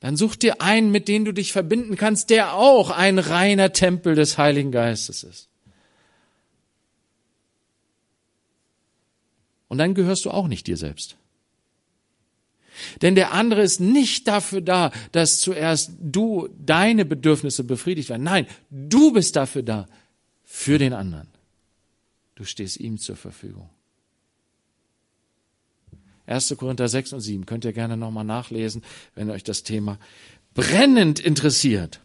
[0.01, 4.14] Dann such dir einen, mit dem du dich verbinden kannst, der auch ein reiner Tempel
[4.14, 5.49] des Heiligen Geistes ist.
[9.68, 11.16] Und dann gehörst du auch nicht dir selbst.
[13.03, 18.22] Denn der andere ist nicht dafür da, dass zuerst du deine Bedürfnisse befriedigt werden.
[18.22, 19.87] Nein, du bist dafür da,
[20.45, 21.29] für den anderen.
[22.35, 23.68] Du stehst ihm zur Verfügung.
[26.27, 26.55] 1.
[26.57, 28.83] Korinther 6 und 7 könnt ihr gerne nochmal nachlesen,
[29.14, 29.99] wenn euch das Thema
[30.55, 32.01] brennend interessiert.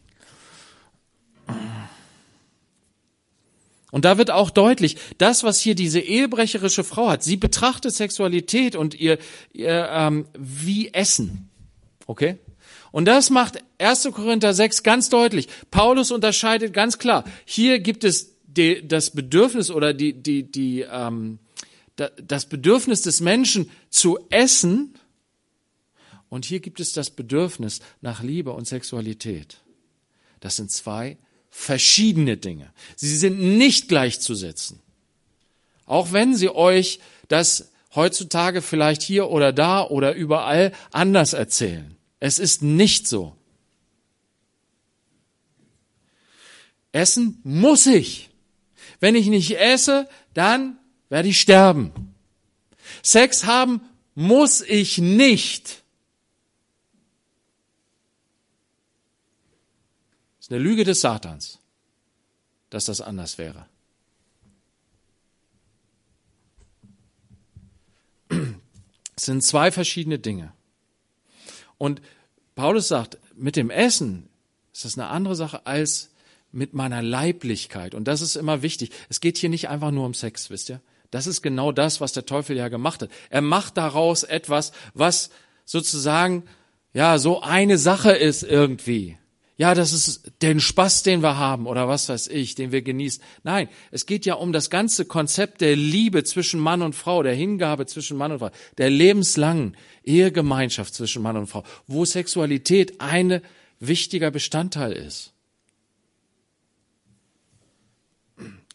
[3.92, 8.76] Und da wird auch deutlich, das, was hier diese ehebrecherische Frau hat, sie betrachtet Sexualität
[8.76, 9.18] und ihr,
[9.52, 11.50] ihr ähm, wie Essen.
[12.06, 12.38] Okay?
[12.92, 14.10] Und das macht 1.
[14.14, 15.48] Korinther 6 ganz deutlich.
[15.72, 17.24] Paulus unterscheidet ganz klar.
[17.46, 21.40] Hier gibt es die, das Bedürfnis oder die, die, die, ähm,
[21.96, 24.94] das Bedürfnis des Menschen zu essen
[26.30, 29.62] und hier gibt es das Bedürfnis nach Liebe und Sexualität.
[30.40, 31.18] Das sind zwei
[31.50, 32.72] verschiedene Dinge.
[32.96, 34.80] Sie sind nicht gleichzusetzen.
[35.86, 41.96] Auch wenn sie euch das heutzutage vielleicht hier oder da oder überall anders erzählen.
[42.20, 43.36] Es ist nicht so.
[46.92, 48.30] Essen muss ich.
[49.00, 50.78] Wenn ich nicht esse, dann
[51.10, 52.14] werde ich sterben.
[53.04, 53.82] Sex haben
[54.16, 55.84] muss ich nicht.
[60.50, 61.60] ist eine Lüge des Satans,
[62.72, 63.68] dass das anders wäre.
[69.16, 70.54] Es sind zwei verschiedene Dinge.
[71.78, 72.02] Und
[72.56, 74.28] Paulus sagt, mit dem Essen
[74.74, 76.10] ist das eine andere Sache als
[76.52, 77.94] mit meiner Leiblichkeit.
[77.94, 78.92] Und das ist immer wichtig.
[79.08, 80.82] Es geht hier nicht einfach nur um Sex, wisst ihr?
[81.12, 83.12] Das ist genau das, was der Teufel ja gemacht hat.
[83.30, 85.30] Er macht daraus etwas, was
[85.66, 86.44] sozusagen,
[86.94, 89.18] ja, so eine Sache ist irgendwie.
[89.60, 93.22] Ja, das ist den Spaß, den wir haben oder was weiß ich, den wir genießen.
[93.44, 97.34] Nein, es geht ja um das ganze Konzept der Liebe zwischen Mann und Frau, der
[97.34, 103.42] Hingabe zwischen Mann und Frau, der lebenslangen Ehegemeinschaft zwischen Mann und Frau, wo Sexualität ein
[103.82, 105.34] wichtiger Bestandteil ist.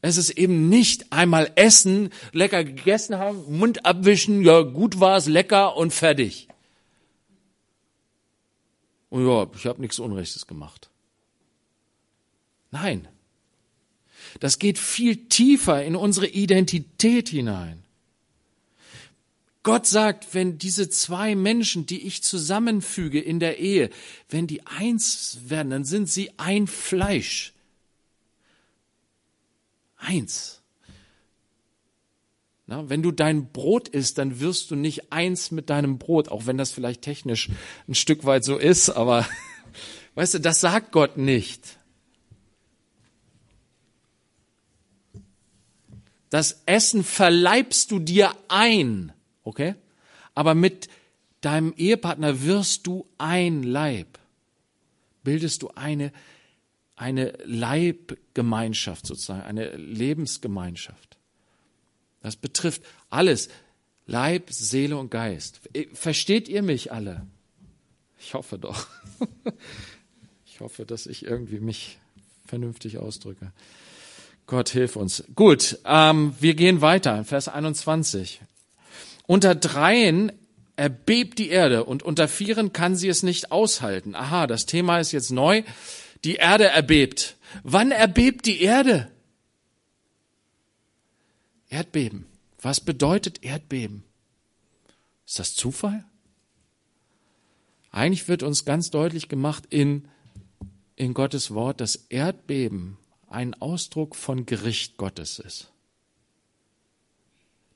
[0.02, 5.78] Es ist eben nicht einmal essen, lecker gegessen haben, Mund abwischen, ja, gut war's, lecker
[5.78, 6.48] und fertig.
[9.14, 10.90] Und ja, ich habe nichts Unrechtes gemacht.
[12.72, 13.06] Nein.
[14.40, 17.84] Das geht viel tiefer in unsere Identität hinein.
[19.62, 23.90] Gott sagt, wenn diese zwei Menschen, die ich zusammenfüge in der Ehe,
[24.30, 27.52] wenn die eins werden, dann sind sie ein Fleisch
[29.96, 30.60] eins.
[32.66, 36.46] Na, wenn du dein Brot isst, dann wirst du nicht eins mit deinem Brot, auch
[36.46, 37.50] wenn das vielleicht technisch
[37.86, 39.26] ein Stück weit so ist, aber
[40.14, 41.78] weißt du, das sagt Gott nicht.
[46.30, 49.12] Das Essen verleibst du dir ein,
[49.44, 49.74] okay?
[50.34, 50.88] Aber mit
[51.42, 54.18] deinem Ehepartner wirst du ein Leib.
[55.22, 56.12] Bildest du eine
[56.96, 61.13] eine Leibgemeinschaft sozusagen, eine Lebensgemeinschaft.
[62.24, 63.50] Das betrifft alles.
[64.06, 65.60] Leib, Seele und Geist.
[65.92, 67.26] Versteht ihr mich alle?
[68.18, 68.88] Ich hoffe doch.
[70.46, 71.98] Ich hoffe, dass ich irgendwie mich
[72.46, 73.50] vernünftig ausdrücke.
[74.46, 75.24] Gott hilf uns.
[75.34, 77.24] Gut, ähm, wir gehen weiter.
[77.24, 78.40] Vers 21.
[79.26, 80.30] Unter dreien
[80.76, 84.14] erbebt die Erde und unter vieren kann sie es nicht aushalten.
[84.14, 85.64] Aha, das Thema ist jetzt neu
[86.22, 87.34] die Erde erbebt.
[87.64, 89.10] Wann erbebt die Erde?
[91.74, 92.26] Erdbeben.
[92.62, 94.04] Was bedeutet Erdbeben?
[95.26, 96.04] Ist das Zufall?
[97.90, 100.06] Eigentlich wird uns ganz deutlich gemacht in,
[100.94, 102.96] in Gottes Wort, dass Erdbeben
[103.28, 105.72] ein Ausdruck von Gericht Gottes ist.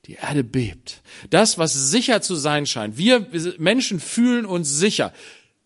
[0.05, 1.01] Die Erde bebt.
[1.29, 2.97] Das, was sicher zu sein scheint.
[2.97, 3.27] Wir
[3.57, 5.13] Menschen fühlen uns sicher.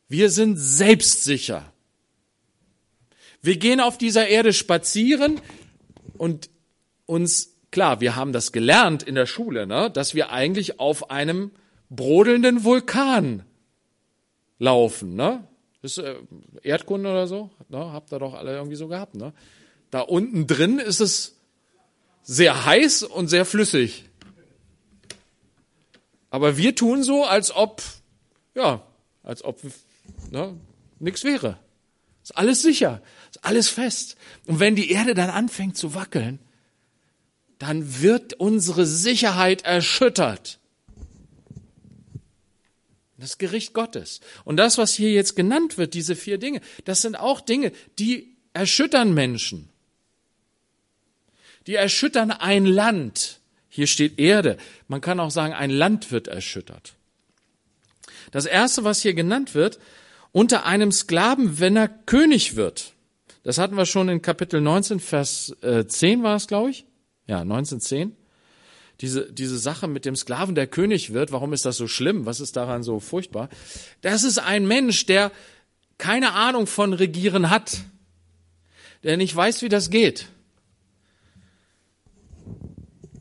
[0.10, 1.72] Wir sind selbstsicher.
[3.44, 5.40] Wir gehen auf dieser Erde spazieren
[6.18, 6.50] und
[7.06, 11.52] uns, klar, wir haben das gelernt in der Schule, ne, dass wir eigentlich auf einem
[11.90, 13.44] brodelnden Vulkan
[14.60, 15.46] laufen, ne?
[15.82, 16.16] Das ist äh,
[16.62, 17.92] Erdkunde oder so, ne?
[17.92, 19.34] Habt ihr doch alle irgendwie so gehabt, ne?
[19.92, 21.36] Da unten drin ist es
[22.22, 24.06] sehr heiß und sehr flüssig.
[26.30, 27.84] Aber wir tun so, als ob,
[28.56, 28.82] ja,
[29.24, 29.60] als ob
[30.32, 30.56] ne,
[31.00, 31.58] nichts wäre.
[32.24, 34.16] Ist alles sicher, ist alles fest.
[34.46, 36.40] Und wenn die Erde dann anfängt zu wackeln,
[37.64, 40.60] dann wird unsere Sicherheit erschüttert.
[43.18, 44.20] Das Gericht Gottes.
[44.44, 48.36] Und das, was hier jetzt genannt wird, diese vier Dinge, das sind auch Dinge, die
[48.52, 49.70] erschüttern Menschen.
[51.66, 53.40] Die erschüttern ein Land.
[53.70, 54.58] Hier steht Erde.
[54.90, 56.96] Man kann auch sagen, ein Land wird erschüttert.
[58.32, 59.80] Das erste, was hier genannt wird,
[60.34, 62.92] unter einem Sklaven, wenn er König wird.
[63.44, 66.86] Das hatten wir schon in Kapitel 19, Vers 10 äh, war es, glaube ich.
[67.28, 68.16] Ja, 19, 10.
[69.02, 72.26] Diese, diese Sache mit dem Sklaven, der König wird, warum ist das so schlimm?
[72.26, 73.50] Was ist daran so furchtbar?
[74.02, 75.32] Das ist ein Mensch, der
[75.98, 77.78] keine Ahnung von Regieren hat,
[79.04, 80.28] der nicht weiß, wie das geht,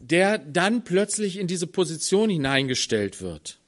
[0.01, 3.59] der dann plötzlich in diese Position hineingestellt wird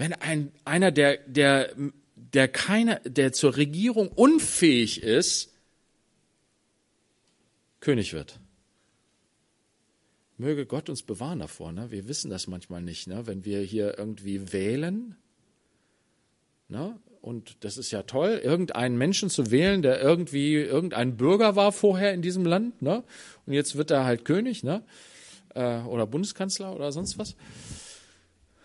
[0.00, 1.74] wenn ein, einer, der, der,
[2.14, 5.52] der keine, der zur Regierung unfähig ist,
[7.80, 8.39] König wird.
[10.40, 11.70] Möge Gott uns bewahren davor.
[11.70, 11.90] Ne?
[11.90, 13.26] Wir wissen das manchmal nicht, ne?
[13.26, 15.16] wenn wir hier irgendwie wählen.
[16.68, 16.98] Ne?
[17.20, 22.14] Und das ist ja toll, irgendeinen Menschen zu wählen, der irgendwie irgendein Bürger war vorher
[22.14, 22.80] in diesem Land.
[22.80, 23.04] Ne?
[23.46, 24.82] Und jetzt wird er halt König ne?
[25.54, 27.36] Äh, oder Bundeskanzler oder sonst was.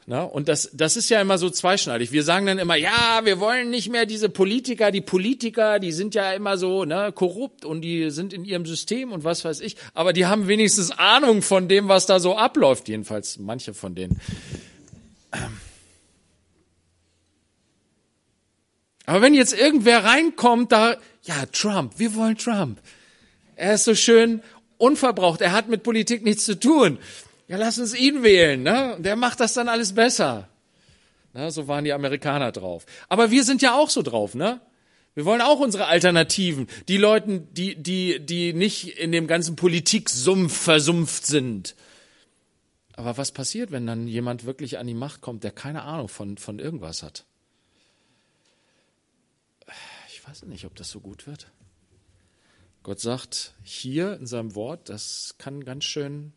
[0.08, 2.12] Na, und das, das ist ja immer so zweischneidig.
[2.12, 6.14] Wir sagen dann immer, ja, wir wollen nicht mehr diese Politiker, die Politiker, die sind
[6.14, 9.78] ja immer so ne, korrupt und die sind in ihrem System und was weiß ich,
[9.96, 14.22] aber die haben wenigstens Ahnung von dem, was da so abläuft, jedenfalls manche von denen.
[19.08, 22.80] Aber wenn jetzt irgendwer reinkommt, da, ja, Trump, wir wollen Trump.
[23.56, 24.44] Er ist so schön
[24.78, 27.00] unverbraucht, er hat mit Politik nichts zu tun.
[27.48, 28.98] Ja, lass uns ihn wählen, ne?
[29.00, 30.50] Der macht das dann alles besser.
[31.34, 32.86] Na, so waren die Amerikaner drauf.
[33.10, 34.62] Aber wir sind ja auch so drauf, ne?
[35.14, 36.68] Wir wollen auch unsere Alternativen.
[36.88, 41.76] Die Leuten, die, die, die nicht in dem ganzen Politiksumpf versumpft sind.
[42.94, 46.38] Aber was passiert, wenn dann jemand wirklich an die Macht kommt, der keine Ahnung von,
[46.38, 47.26] von irgendwas hat?
[50.10, 51.52] Ich weiß nicht, ob das so gut wird.
[52.84, 56.34] Gott sagt hier in seinem Wort, das kann ganz schön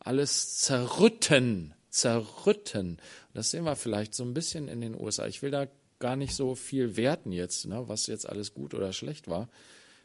[0.00, 2.98] alles zerrütten, zerrütten.
[3.34, 5.26] Das sehen wir vielleicht so ein bisschen in den USA.
[5.26, 8.92] Ich will da gar nicht so viel werten jetzt, ne, was jetzt alles gut oder
[8.92, 9.48] schlecht war.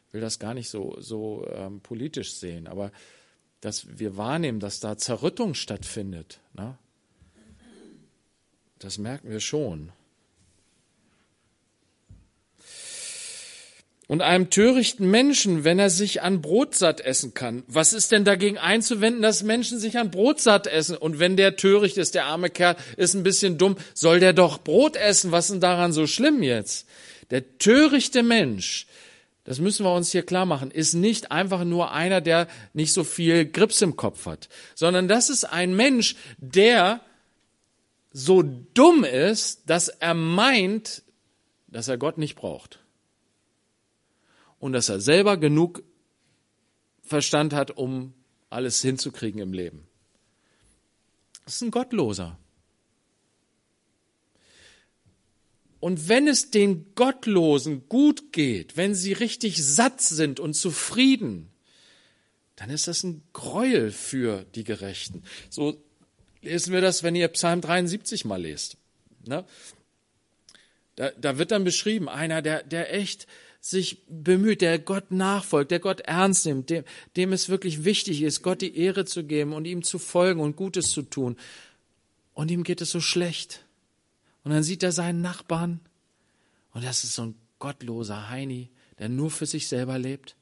[0.06, 2.68] Ich will das gar nicht so, so ähm, politisch sehen.
[2.68, 2.92] Aber
[3.60, 6.78] dass wir wahrnehmen, dass da Zerrüttung stattfindet, ne,
[8.78, 9.90] das merken wir schon.
[14.08, 17.64] Und einem törichten Menschen, wenn er sich an Brot satt essen kann.
[17.66, 20.96] Was ist denn dagegen einzuwenden, dass Menschen sich an Brot satt essen?
[20.96, 24.58] Und wenn der töricht ist, der arme Kerl, ist ein bisschen dumm, soll der doch
[24.58, 25.32] Brot essen?
[25.32, 26.86] Was ist denn daran so schlimm jetzt?
[27.30, 28.86] Der törichte Mensch,
[29.42, 33.02] das müssen wir uns hier klar machen, ist nicht einfach nur einer, der nicht so
[33.02, 37.00] viel Grips im Kopf hat, sondern das ist ein Mensch, der
[38.12, 41.02] so dumm ist, dass er meint,
[41.66, 42.78] dass er Gott nicht braucht
[44.58, 45.82] und dass er selber genug
[47.02, 48.14] Verstand hat, um
[48.50, 49.86] alles hinzukriegen im Leben.
[51.44, 52.38] Das ist ein Gottloser.
[55.78, 61.52] Und wenn es den Gottlosen gut geht, wenn sie richtig satt sind und zufrieden,
[62.56, 65.22] dann ist das ein Gräuel für die Gerechten.
[65.50, 65.80] So
[66.40, 68.78] lesen wir das, wenn ihr Psalm 73 mal lest.
[69.26, 69.44] Ne?
[70.96, 73.26] Da, da wird dann beschrieben, einer, der, der echt
[73.70, 76.84] sich bemüht, der Gott nachfolgt, der Gott ernst nimmt, dem,
[77.16, 80.54] dem es wirklich wichtig ist, Gott die Ehre zu geben und ihm zu folgen und
[80.54, 81.36] Gutes zu tun.
[82.32, 83.64] Und ihm geht es so schlecht.
[84.44, 85.80] Und dann sieht er seinen Nachbarn
[86.72, 90.36] und das ist so ein gottloser Heini, der nur für sich selber lebt.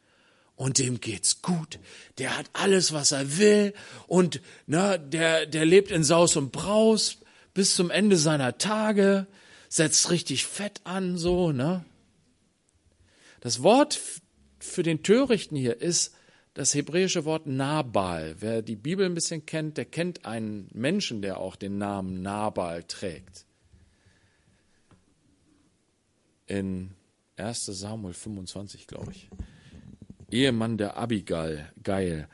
[0.57, 1.79] Und dem geht's gut.
[2.19, 3.73] Der hat alles, was er will.
[4.07, 7.19] Und na, der, der lebt in Saus und Braus
[7.55, 9.27] bis zum Ende seiner Tage,
[9.69, 11.85] setzt richtig fett an, so, ne?
[13.45, 14.01] Das Wort
[14.59, 16.15] für den Törichten hier ist
[16.55, 18.37] das hebräische Wort Nabal.
[18.39, 22.85] Wer die Bibel ein bisschen kennt, der kennt einen Menschen, der auch den Namen Nabal
[22.85, 23.45] trägt.
[26.47, 26.95] In
[27.37, 29.29] 1 Samuel 25, glaube ich.
[30.31, 32.31] Ehemann der Abigail, Geil,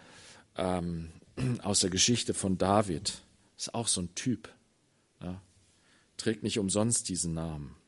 [0.57, 1.11] ähm,
[1.65, 3.21] aus der Geschichte von David.
[3.57, 4.49] Ist auch so ein Typ.
[5.21, 5.43] Ja,
[6.17, 7.80] trägt nicht umsonst diesen Namen.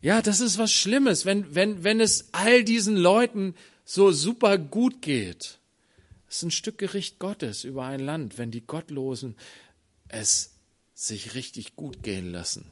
[0.00, 5.02] Ja, das ist was Schlimmes, wenn, wenn, wenn es all diesen Leuten so super gut
[5.02, 5.58] geht.
[6.28, 9.34] Es ist ein Stück Gericht Gottes über ein Land, wenn die Gottlosen
[10.08, 10.54] es
[10.94, 12.70] sich richtig gut gehen lassen.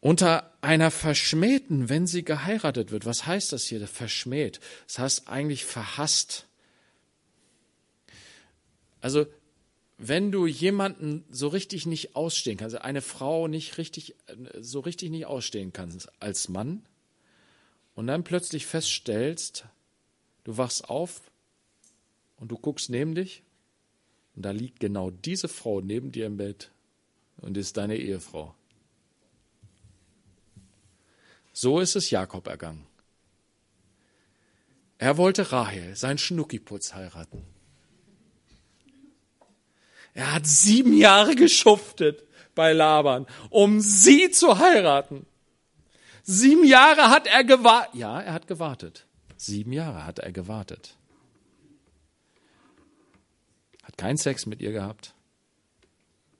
[0.00, 4.60] Unter einer Verschmähten, wenn sie geheiratet wird, was heißt das hier, verschmäht?
[4.86, 6.46] Das heißt eigentlich verhasst.
[9.00, 9.26] Also
[10.08, 14.14] wenn du jemanden so richtig nicht ausstehen kannst, eine Frau nicht richtig,
[14.60, 16.84] so richtig nicht ausstehen kannst als Mann
[17.94, 19.64] und dann plötzlich feststellst,
[20.44, 21.30] du wachst auf
[22.36, 23.42] und du guckst neben dich
[24.36, 26.70] und da liegt genau diese Frau neben dir im Bett
[27.38, 28.54] und ist deine Ehefrau.
[31.52, 32.86] So ist es Jakob ergangen.
[34.98, 37.53] Er wollte Rahel, sein Schnuckiputz, heiraten.
[40.14, 45.26] Er hat sieben Jahre geschuftet bei Laban, um sie zu heiraten.
[46.22, 47.94] Sieben Jahre hat er gewartet.
[47.94, 49.06] Ja, er hat gewartet.
[49.36, 50.96] Sieben Jahre hat er gewartet.
[53.82, 55.14] Hat keinen Sex mit ihr gehabt.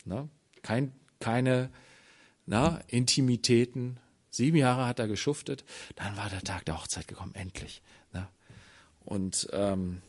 [0.04, 0.28] Na,
[0.62, 1.70] kein, keine
[2.46, 3.98] na, Intimitäten.
[4.30, 5.64] Sieben Jahre hat er geschuftet.
[5.96, 7.82] Dann war der Tag der Hochzeit gekommen, endlich.
[8.12, 8.30] Na.
[9.04, 10.00] Und ähm,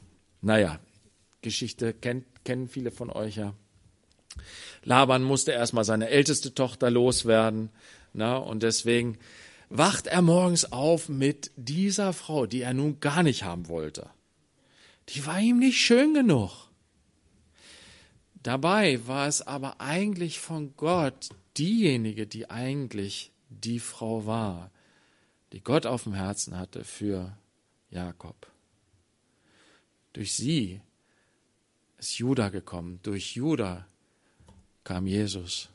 [0.41, 0.79] naja,
[1.41, 3.53] Geschichte kennt, kennen viele von euch ja.
[4.83, 7.69] Laban musste erstmal seine älteste Tochter loswerden.
[8.13, 9.17] Na, und deswegen
[9.69, 14.09] wacht er morgens auf mit dieser Frau, die er nun gar nicht haben wollte.
[15.09, 16.69] Die war ihm nicht schön genug.
[18.41, 24.71] Dabei war es aber eigentlich von Gott diejenige, die eigentlich die Frau war,
[25.51, 27.35] die Gott auf dem Herzen hatte für
[27.89, 28.51] Jakob.
[30.13, 30.81] Durch sie
[32.05, 32.99] ist Judah gekommen.
[33.01, 33.87] Durch Judah
[34.83, 35.69] kam Jesus.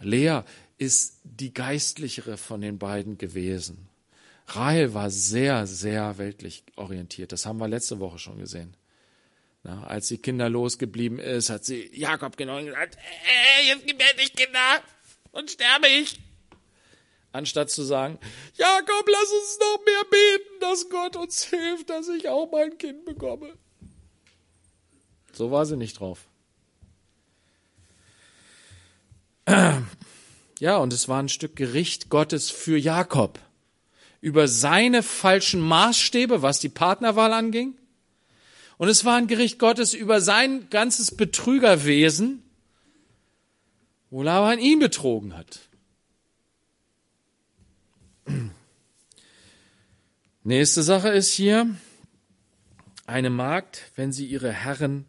[0.00, 0.40] Lea
[0.78, 3.88] ist die geistlichere von den beiden gewesen.
[4.48, 7.32] Rahel war sehr, sehr weltlich orientiert.
[7.32, 8.74] Das haben wir letzte Woche schon gesehen.
[9.62, 14.02] Na, als die Kinder losgeblieben ist, hat sie Jakob genommen und gesagt, äh, jetzt gib
[14.02, 14.82] endlich Kinder
[15.32, 16.18] und sterbe ich.
[17.32, 18.18] Anstatt zu sagen,
[18.56, 23.04] Jakob, lass uns noch mehr beten, dass Gott uns hilft, dass ich auch mein Kind
[23.04, 23.58] bekomme.
[25.34, 26.26] So war sie nicht drauf.
[30.60, 33.40] Ja, und es war ein Stück Gericht Gottes für Jakob
[34.20, 37.76] über seine falschen Maßstäbe, was die Partnerwahl anging.
[38.78, 42.42] Und es war ein Gericht Gottes über sein ganzes Betrügerwesen,
[44.10, 45.58] wo Laban ihn betrogen hat.
[50.44, 51.74] Nächste Sache ist hier,
[53.06, 55.04] eine Magd, wenn sie ihre Herren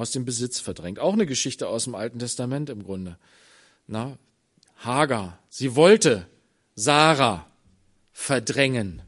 [0.00, 0.98] aus dem Besitz verdrängt.
[0.98, 3.18] Auch eine Geschichte aus dem Alten Testament im Grunde.
[3.86, 4.18] Na,
[4.78, 6.26] Hagar, sie wollte
[6.74, 7.46] Sarah
[8.12, 9.02] verdrängen.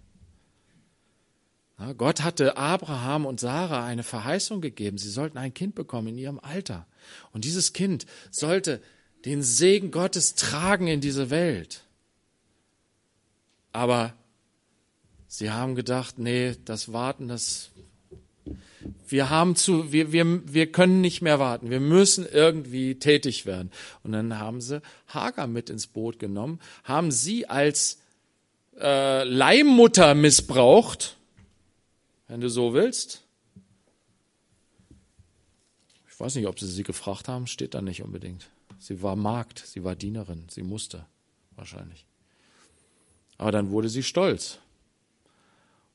[1.79, 4.99] Na, Gott hatte Abraham und Sarah eine Verheißung gegeben.
[4.99, 6.87] Sie sollten ein Kind bekommen in ihrem Alter.
[7.33, 8.81] Und dieses Kind sollte
[9.25, 11.85] den Segen Gottes tragen in diese Welt.
[13.73, 14.15] Aber
[15.27, 17.72] sie haben gedacht, nee, das Warten, das
[19.09, 21.71] wir haben zu, wir, wir, wir können nicht mehr warten.
[21.71, 23.71] Wir müssen irgendwie tätig werden.
[24.03, 28.01] Und dann haben sie Hagar mit ins Boot genommen, haben sie als
[28.79, 31.17] äh, Leihmutter missbraucht,
[32.29, 33.23] wenn du so willst.
[36.09, 38.49] Ich weiß nicht, ob sie sie gefragt haben, steht da nicht unbedingt.
[38.79, 41.07] Sie war Magd, sie war Dienerin, sie musste
[41.57, 42.07] wahrscheinlich.
[43.39, 44.59] Aber dann wurde sie stolz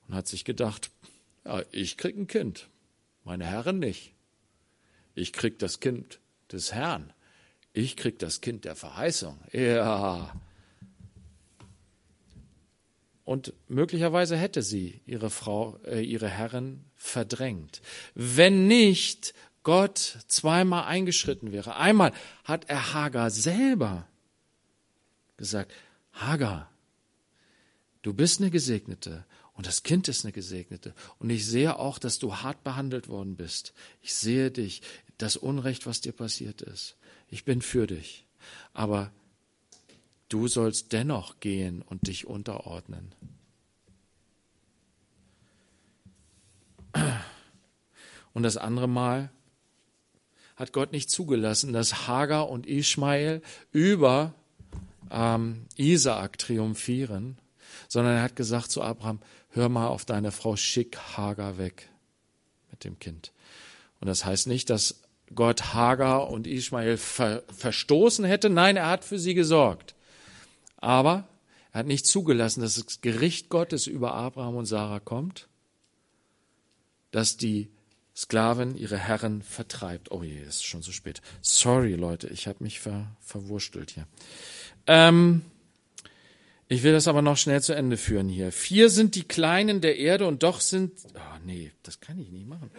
[0.08, 0.90] und hat sich gedacht,
[1.46, 2.68] ja, ich krieg ein Kind.
[3.28, 4.14] Meine Herren nicht.
[5.14, 7.12] Ich krieg das Kind des Herrn.
[7.74, 9.38] Ich krieg das Kind der Verheißung.
[9.52, 10.34] Ja.
[13.26, 17.82] Und möglicherweise hätte sie ihre Frau, äh, ihre Herren verdrängt.
[18.16, 21.76] Wenn nicht Gott zweimal eingeschritten wäre.
[21.76, 22.14] Einmal
[22.46, 24.08] hat er Hagar selber
[25.36, 25.74] gesagt,
[26.14, 26.72] Hagar,
[28.04, 29.26] du bist eine Gesegnete
[29.58, 30.94] und das Kind ist eine Gesegnete.
[31.18, 33.74] Und ich sehe auch, dass du hart behandelt worden bist.
[34.02, 34.84] Ich sehe dich,
[35.18, 36.96] das Unrecht, was dir passiert ist.
[37.28, 38.28] Ich bin für dich.
[38.74, 39.12] Aber
[40.30, 43.16] du sollst dennoch gehen und dich unterordnen.
[48.34, 49.32] Und das andere Mal
[50.56, 53.42] hat Gott nicht zugelassen, dass Hagar und Ishmael
[53.72, 54.36] über
[55.10, 57.40] ähm, Isaak triumphieren,
[57.88, 59.20] sondern er hat gesagt zu Abraham,
[59.58, 61.90] hör mal auf deine Frau, schick Hagar weg
[62.72, 63.34] mit dem Kind.
[64.00, 65.02] Und das heißt nicht, dass
[65.36, 68.50] Gott Hagar und Ismael ver verstoßen hätte.
[68.50, 69.96] Nein, er hat für sie gesorgt.
[70.78, 71.28] Aber
[71.74, 75.50] er hat nicht zugelassen, dass das Gericht Gottes über Abraham und Sarah kommt,
[77.12, 77.70] dass die
[78.16, 80.12] Sklavin ihre Herren vertreibt.
[80.12, 81.22] Oh je, ist schon so spät.
[81.42, 84.08] Sorry, Leute, ich habe mich ver verwurstelt hier.
[84.88, 85.44] Ähm,
[86.70, 88.52] ich will das aber noch schnell zu Ende führen hier.
[88.52, 92.48] Vier sind die Kleinen der Erde und doch sind, oh nee, das kann ich nicht
[92.48, 92.70] machen.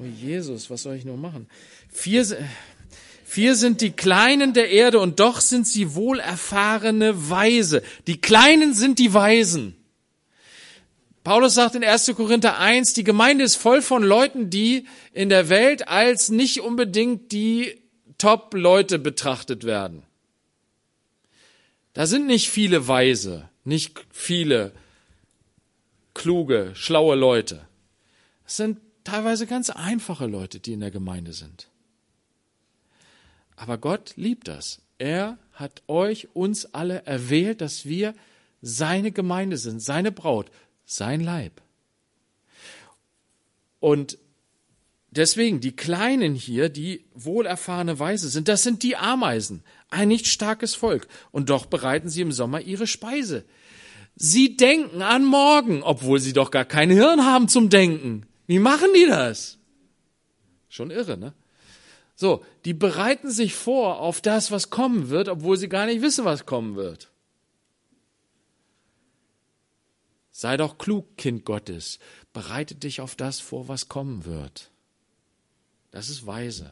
[0.00, 1.48] Oh Jesus, was soll ich nur machen?
[1.88, 2.24] Vier,
[3.24, 7.82] vier sind die Kleinen der Erde und doch sind sie wohlerfahrene Weise.
[8.06, 9.76] Die Kleinen sind die Weisen.
[11.24, 12.12] Paulus sagt in 1.
[12.16, 17.30] Korinther 1, die Gemeinde ist voll von Leuten, die in der Welt als nicht unbedingt
[17.32, 17.80] die
[18.18, 20.04] Top-Leute betrachtet werden.
[21.92, 24.72] Da sind nicht viele Weise, nicht viele
[26.14, 27.66] kluge, schlaue Leute.
[28.46, 31.68] Es sind teilweise ganz einfache Leute, die in der Gemeinde sind.
[33.56, 34.80] Aber Gott liebt das.
[34.98, 38.14] Er hat euch, uns alle erwählt, dass wir
[38.62, 40.50] seine Gemeinde sind, seine Braut,
[40.86, 41.60] sein Leib.
[43.80, 44.18] Und
[45.10, 49.62] deswegen, die Kleinen hier, die wohlerfahrene Weise sind, das sind die Ameisen
[49.92, 53.44] ein nicht starkes Volk, und doch bereiten sie im Sommer ihre Speise.
[54.16, 58.26] Sie denken an morgen, obwohl sie doch gar kein Hirn haben zum Denken.
[58.46, 59.58] Wie machen die das?
[60.68, 61.34] Schon irre, ne?
[62.14, 66.24] So, die bereiten sich vor auf das, was kommen wird, obwohl sie gar nicht wissen,
[66.24, 67.10] was kommen wird.
[70.30, 71.98] Sei doch klug, Kind Gottes.
[72.32, 74.70] Bereite dich auf das vor, was kommen wird.
[75.90, 76.70] Das ist weise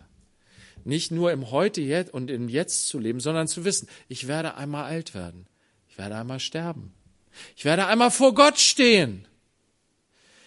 [0.85, 4.55] nicht nur im Heute jetzt und im Jetzt zu leben, sondern zu wissen, ich werde
[4.55, 5.47] einmal alt werden.
[5.89, 6.93] Ich werde einmal sterben.
[7.57, 9.27] Ich werde einmal vor Gott stehen.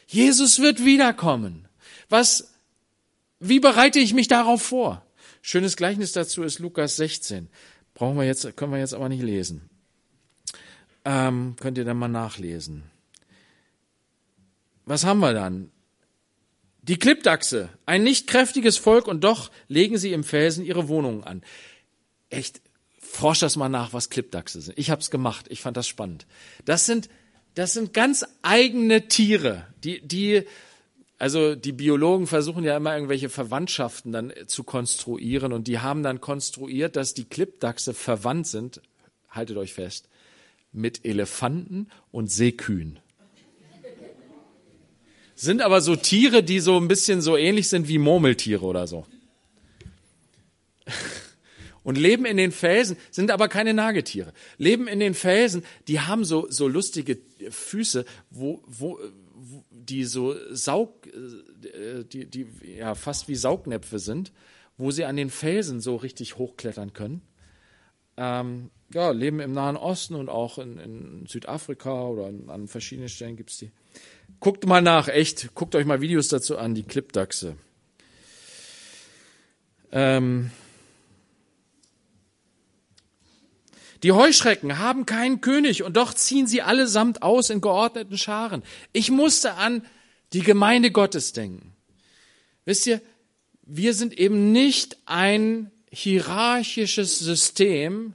[0.08, 1.68] Jesus wird wiederkommen.
[2.10, 2.54] Was,
[3.40, 5.06] wie bereite ich mich darauf vor?
[5.42, 7.50] Schönes Gleichnis dazu ist Lukas 16.
[7.94, 9.70] Brauchen wir jetzt, können wir jetzt aber nicht lesen.
[11.06, 12.84] Ähm, könnt ihr dann mal nachlesen.
[14.86, 15.72] Was haben wir dann?
[16.84, 21.42] Die Klippdachse, ein nicht kräftiges Volk und doch legen sie im Felsen ihre Wohnungen an.
[22.30, 22.62] Echt,
[23.00, 24.78] forsch das mal nach, was Klippdachse sind.
[24.78, 26.26] Ich habe es gemacht, ich fand das spannend.
[26.66, 27.08] Das sind,
[27.56, 30.44] das sind ganz eigene Tiere, die, die,
[31.20, 36.20] also die Biologen versuchen ja immer irgendwelche Verwandtschaften dann zu konstruieren und die haben dann
[36.20, 38.82] konstruiert, dass die Klippdachse verwandt sind,
[39.30, 40.10] haltet euch fest,
[40.74, 43.00] mit Elefanten und Seekühen
[45.44, 49.06] sind aber so Tiere, die so ein bisschen so ähnlich sind wie Murmeltiere oder so.
[51.84, 54.34] Und leben in den Felsen, sind aber keine Nagetiere.
[54.58, 57.18] Leben in den Felsen, die haben so, so lustige
[57.50, 59.00] Füße, wo, wo,
[59.34, 64.32] wo die so Saug, äh, die, die, ja, fast wie Saugnäpfe sind,
[64.78, 67.22] wo sie an den Felsen so richtig hochklettern können.
[68.16, 73.36] Ähm, ja, leben im Nahen Osten und auch in, in Südafrika oder an, verschiedenen Stellen
[73.36, 73.72] gibt's die.
[74.44, 75.56] Guckt mal nach, echt.
[75.56, 77.56] Guckt euch mal Videos dazu an, die Clipdachse.
[79.94, 80.52] Ähm
[84.04, 88.64] die Heuschrecken haben keinen König und doch ziehen sie allesamt aus in geordneten Scharen.
[88.91, 89.86] Ich musste an
[90.34, 91.74] die Gemeinde Gottes denken.
[92.66, 93.00] Wisst ihr,
[93.62, 98.14] wir sind eben nicht ein hierarchisches System,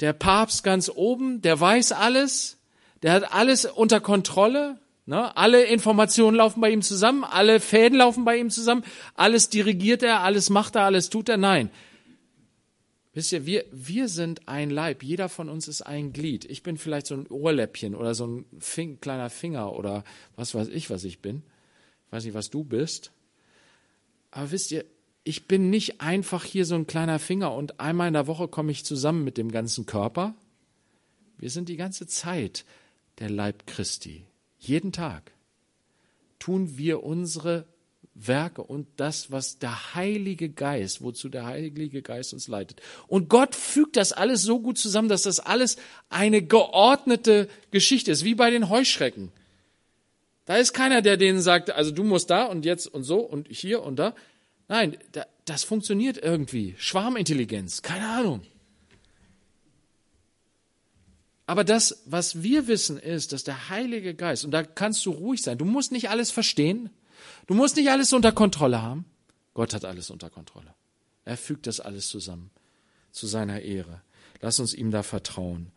[0.00, 2.56] der Papst ganz oben, der weiß alles,
[3.02, 5.36] der hat alles unter Kontrolle, Ne?
[5.36, 8.84] Alle Informationen laufen bei ihm zusammen, alle Fäden laufen bei ihm zusammen,
[9.14, 11.36] alles dirigiert er, alles macht er, alles tut er.
[11.36, 11.70] Nein.
[13.12, 16.46] Wisst ihr, wir, wir sind ein Leib, jeder von uns ist ein Glied.
[16.46, 20.02] Ich bin vielleicht so ein Ohrläppchen oder so ein Fing, kleiner Finger oder
[20.34, 21.42] was weiß ich, was ich bin.
[22.06, 23.12] Ich weiß nicht, was du bist.
[24.32, 24.84] Aber wisst ihr,
[25.22, 28.72] ich bin nicht einfach hier so ein kleiner Finger und einmal in der Woche komme
[28.72, 30.34] ich zusammen mit dem ganzen Körper.
[31.38, 32.64] Wir sind die ganze Zeit
[33.20, 34.26] der Leib Christi.
[34.66, 35.32] Jeden Tag
[36.38, 37.66] tun wir unsere
[38.14, 42.80] Werke und das, was der Heilige Geist, wozu der Heilige Geist uns leitet.
[43.08, 45.76] Und Gott fügt das alles so gut zusammen, dass das alles
[46.08, 49.32] eine geordnete Geschichte ist, wie bei den Heuschrecken.
[50.46, 53.48] Da ist keiner, der denen sagt, also du musst da und jetzt und so und
[53.48, 54.14] hier und da.
[54.68, 54.96] Nein,
[55.44, 56.74] das funktioniert irgendwie.
[56.78, 58.42] Schwarmintelligenz, keine Ahnung.
[61.46, 65.42] Aber das, was wir wissen, ist, dass der Heilige Geist, und da kannst du ruhig
[65.42, 66.90] sein, du musst nicht alles verstehen,
[67.46, 69.04] du musst nicht alles unter Kontrolle haben.
[69.52, 70.74] Gott hat alles unter Kontrolle.
[71.24, 72.50] Er fügt das alles zusammen
[73.12, 74.02] zu seiner Ehre.
[74.40, 75.70] Lass uns ihm da vertrauen.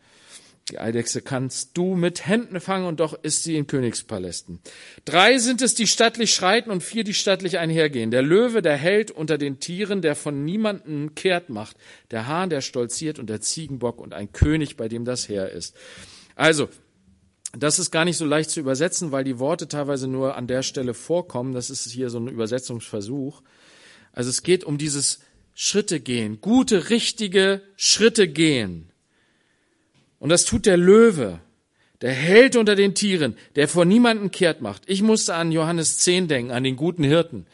[0.70, 4.60] Die Eidechse kannst du mit Händen fangen und doch ist sie in Königspalästen.
[5.06, 8.12] Drei sind es, die stattlich schreiten und vier, die stattlich einhergehen.
[8.12, 11.78] Der Löwe, der Held unter den Tieren, der von niemanden kehrt macht.
[12.12, 15.74] Der Hahn, der stolziert und der Ziegenbock und ein König, bei dem das Heer ist.
[16.36, 16.68] Also,
[17.58, 20.64] das ist gar nicht so leicht zu übersetzen, weil die Worte teilweise nur an der
[20.64, 21.54] Stelle vorkommen.
[21.54, 23.42] Das ist hier so ein Übersetzungsversuch.
[24.12, 25.22] Also es geht um dieses
[25.54, 28.92] Schritte gehen, gute, richtige Schritte gehen.
[30.20, 31.40] Und das tut der Löwe,
[32.02, 34.84] der Held unter den Tieren, der vor niemanden kehrt macht.
[34.88, 37.46] Ich musste an Johannes 10 denken, an den guten Hirten.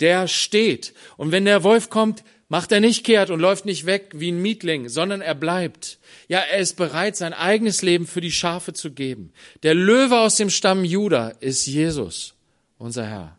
[0.00, 0.94] Der steht.
[1.16, 4.40] Und wenn der Wolf kommt, macht er nicht kehrt und läuft nicht weg wie ein
[4.40, 5.98] Mietling, sondern er bleibt.
[6.28, 9.32] Ja, er ist bereit, sein eigenes Leben für die Schafe zu geben.
[9.62, 12.34] Der Löwe aus dem Stamm Juda ist Jesus,
[12.78, 13.38] unser Herr,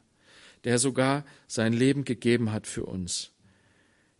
[0.63, 3.31] der sogar sein Leben gegeben hat für uns.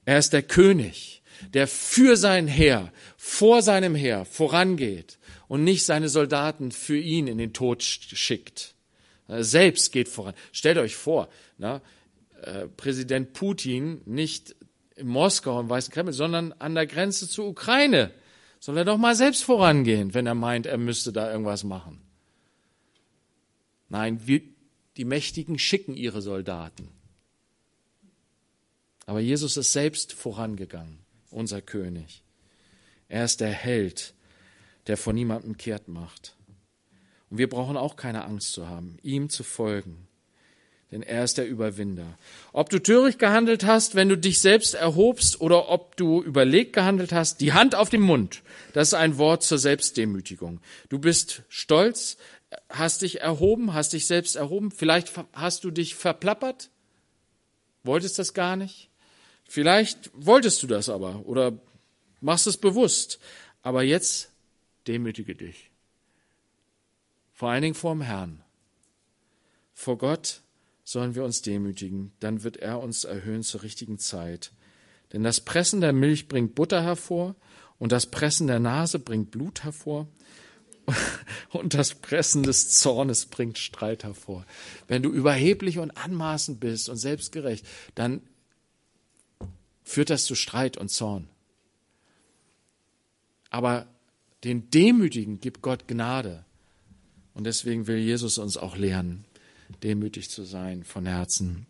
[0.06, 1.19] Er ist der König
[1.54, 5.18] der für sein Heer, vor seinem Heer vorangeht
[5.48, 8.76] und nicht seine Soldaten für ihn in den Tod schickt.
[9.28, 10.34] Er selbst geht voran.
[10.52, 11.82] Stellt euch vor, na,
[12.42, 14.56] äh, Präsident Putin nicht
[14.96, 18.12] in Moskau im Weißen Kreml, sondern an der Grenze zur Ukraine.
[18.60, 22.02] Soll er doch mal selbst vorangehen, wenn er meint, er müsste da irgendwas machen.
[23.88, 24.42] Nein, wir,
[24.98, 26.90] die Mächtigen schicken ihre Soldaten.
[29.06, 31.00] Aber Jesus ist selbst vorangegangen
[31.32, 32.24] unser König.
[33.08, 34.14] Er ist der Held,
[34.88, 36.36] der vor niemandem kehrt macht.
[37.30, 40.08] Und wir brauchen auch keine Angst zu haben, ihm zu folgen,
[40.92, 42.18] denn er ist der Überwinder.
[42.52, 47.12] Ob du töricht gehandelt hast, wenn du dich selbst erhobst, oder ob du überlegt gehandelt
[47.12, 48.42] hast, die Hand auf den Mund,
[48.74, 50.60] das ist ein Wort zur Selbstdemütigung.
[50.90, 52.18] Du bist stolz,
[52.70, 56.72] hast dich erhoben, hast dich selbst erhoben, vielleicht hast du dich verplappert,
[57.84, 58.89] wolltest das gar nicht.
[59.50, 61.58] Vielleicht wolltest du das aber oder
[62.22, 63.20] machst es bewusst.
[63.64, 64.32] Aber jetzt
[64.86, 65.72] demütige dich.
[67.34, 68.44] Vor allen Dingen vor dem Herrn.
[69.74, 70.42] Vor Gott
[70.84, 74.52] sollen wir uns demütigen, dann wird er uns erhöhen zur richtigen Zeit.
[75.14, 77.36] Denn das Pressen der Milch bringt Butter hervor
[77.80, 80.08] Und das Pressen der Nase bringt Blut hervor.
[81.50, 84.46] Und das Pressen des Zornes bringt Streit hervor.
[84.88, 88.22] Wenn du überheblich und anmaßend bist und selbstgerecht, dann
[89.90, 91.28] führt das zu Streit und Zorn.
[93.50, 93.88] Aber
[94.44, 96.46] den Demütigen gibt Gott Gnade.
[97.34, 99.26] Und deswegen will Jesus uns auch lehren,
[99.82, 101.66] demütig zu sein von Herzen.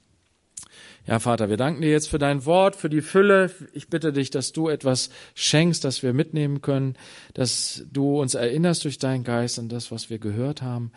[1.07, 3.51] Ja, Vater, wir danken dir jetzt für dein Wort, für die Fülle.
[3.71, 6.97] Ich bitte dich, dass du etwas schenkst, das wir mitnehmen können,
[7.33, 10.91] dass du uns erinnerst durch deinen Geist an das, was wir gehört haben.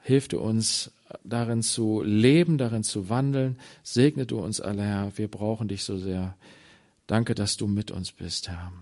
[0.00, 0.90] Hilf du uns
[1.24, 3.58] darin zu leben, darin zu wandeln.
[3.82, 5.12] Segne du uns alle, Herr.
[5.16, 6.36] Wir brauchen dich so sehr.
[7.06, 8.72] Danke, dass du mit uns bist, Herr.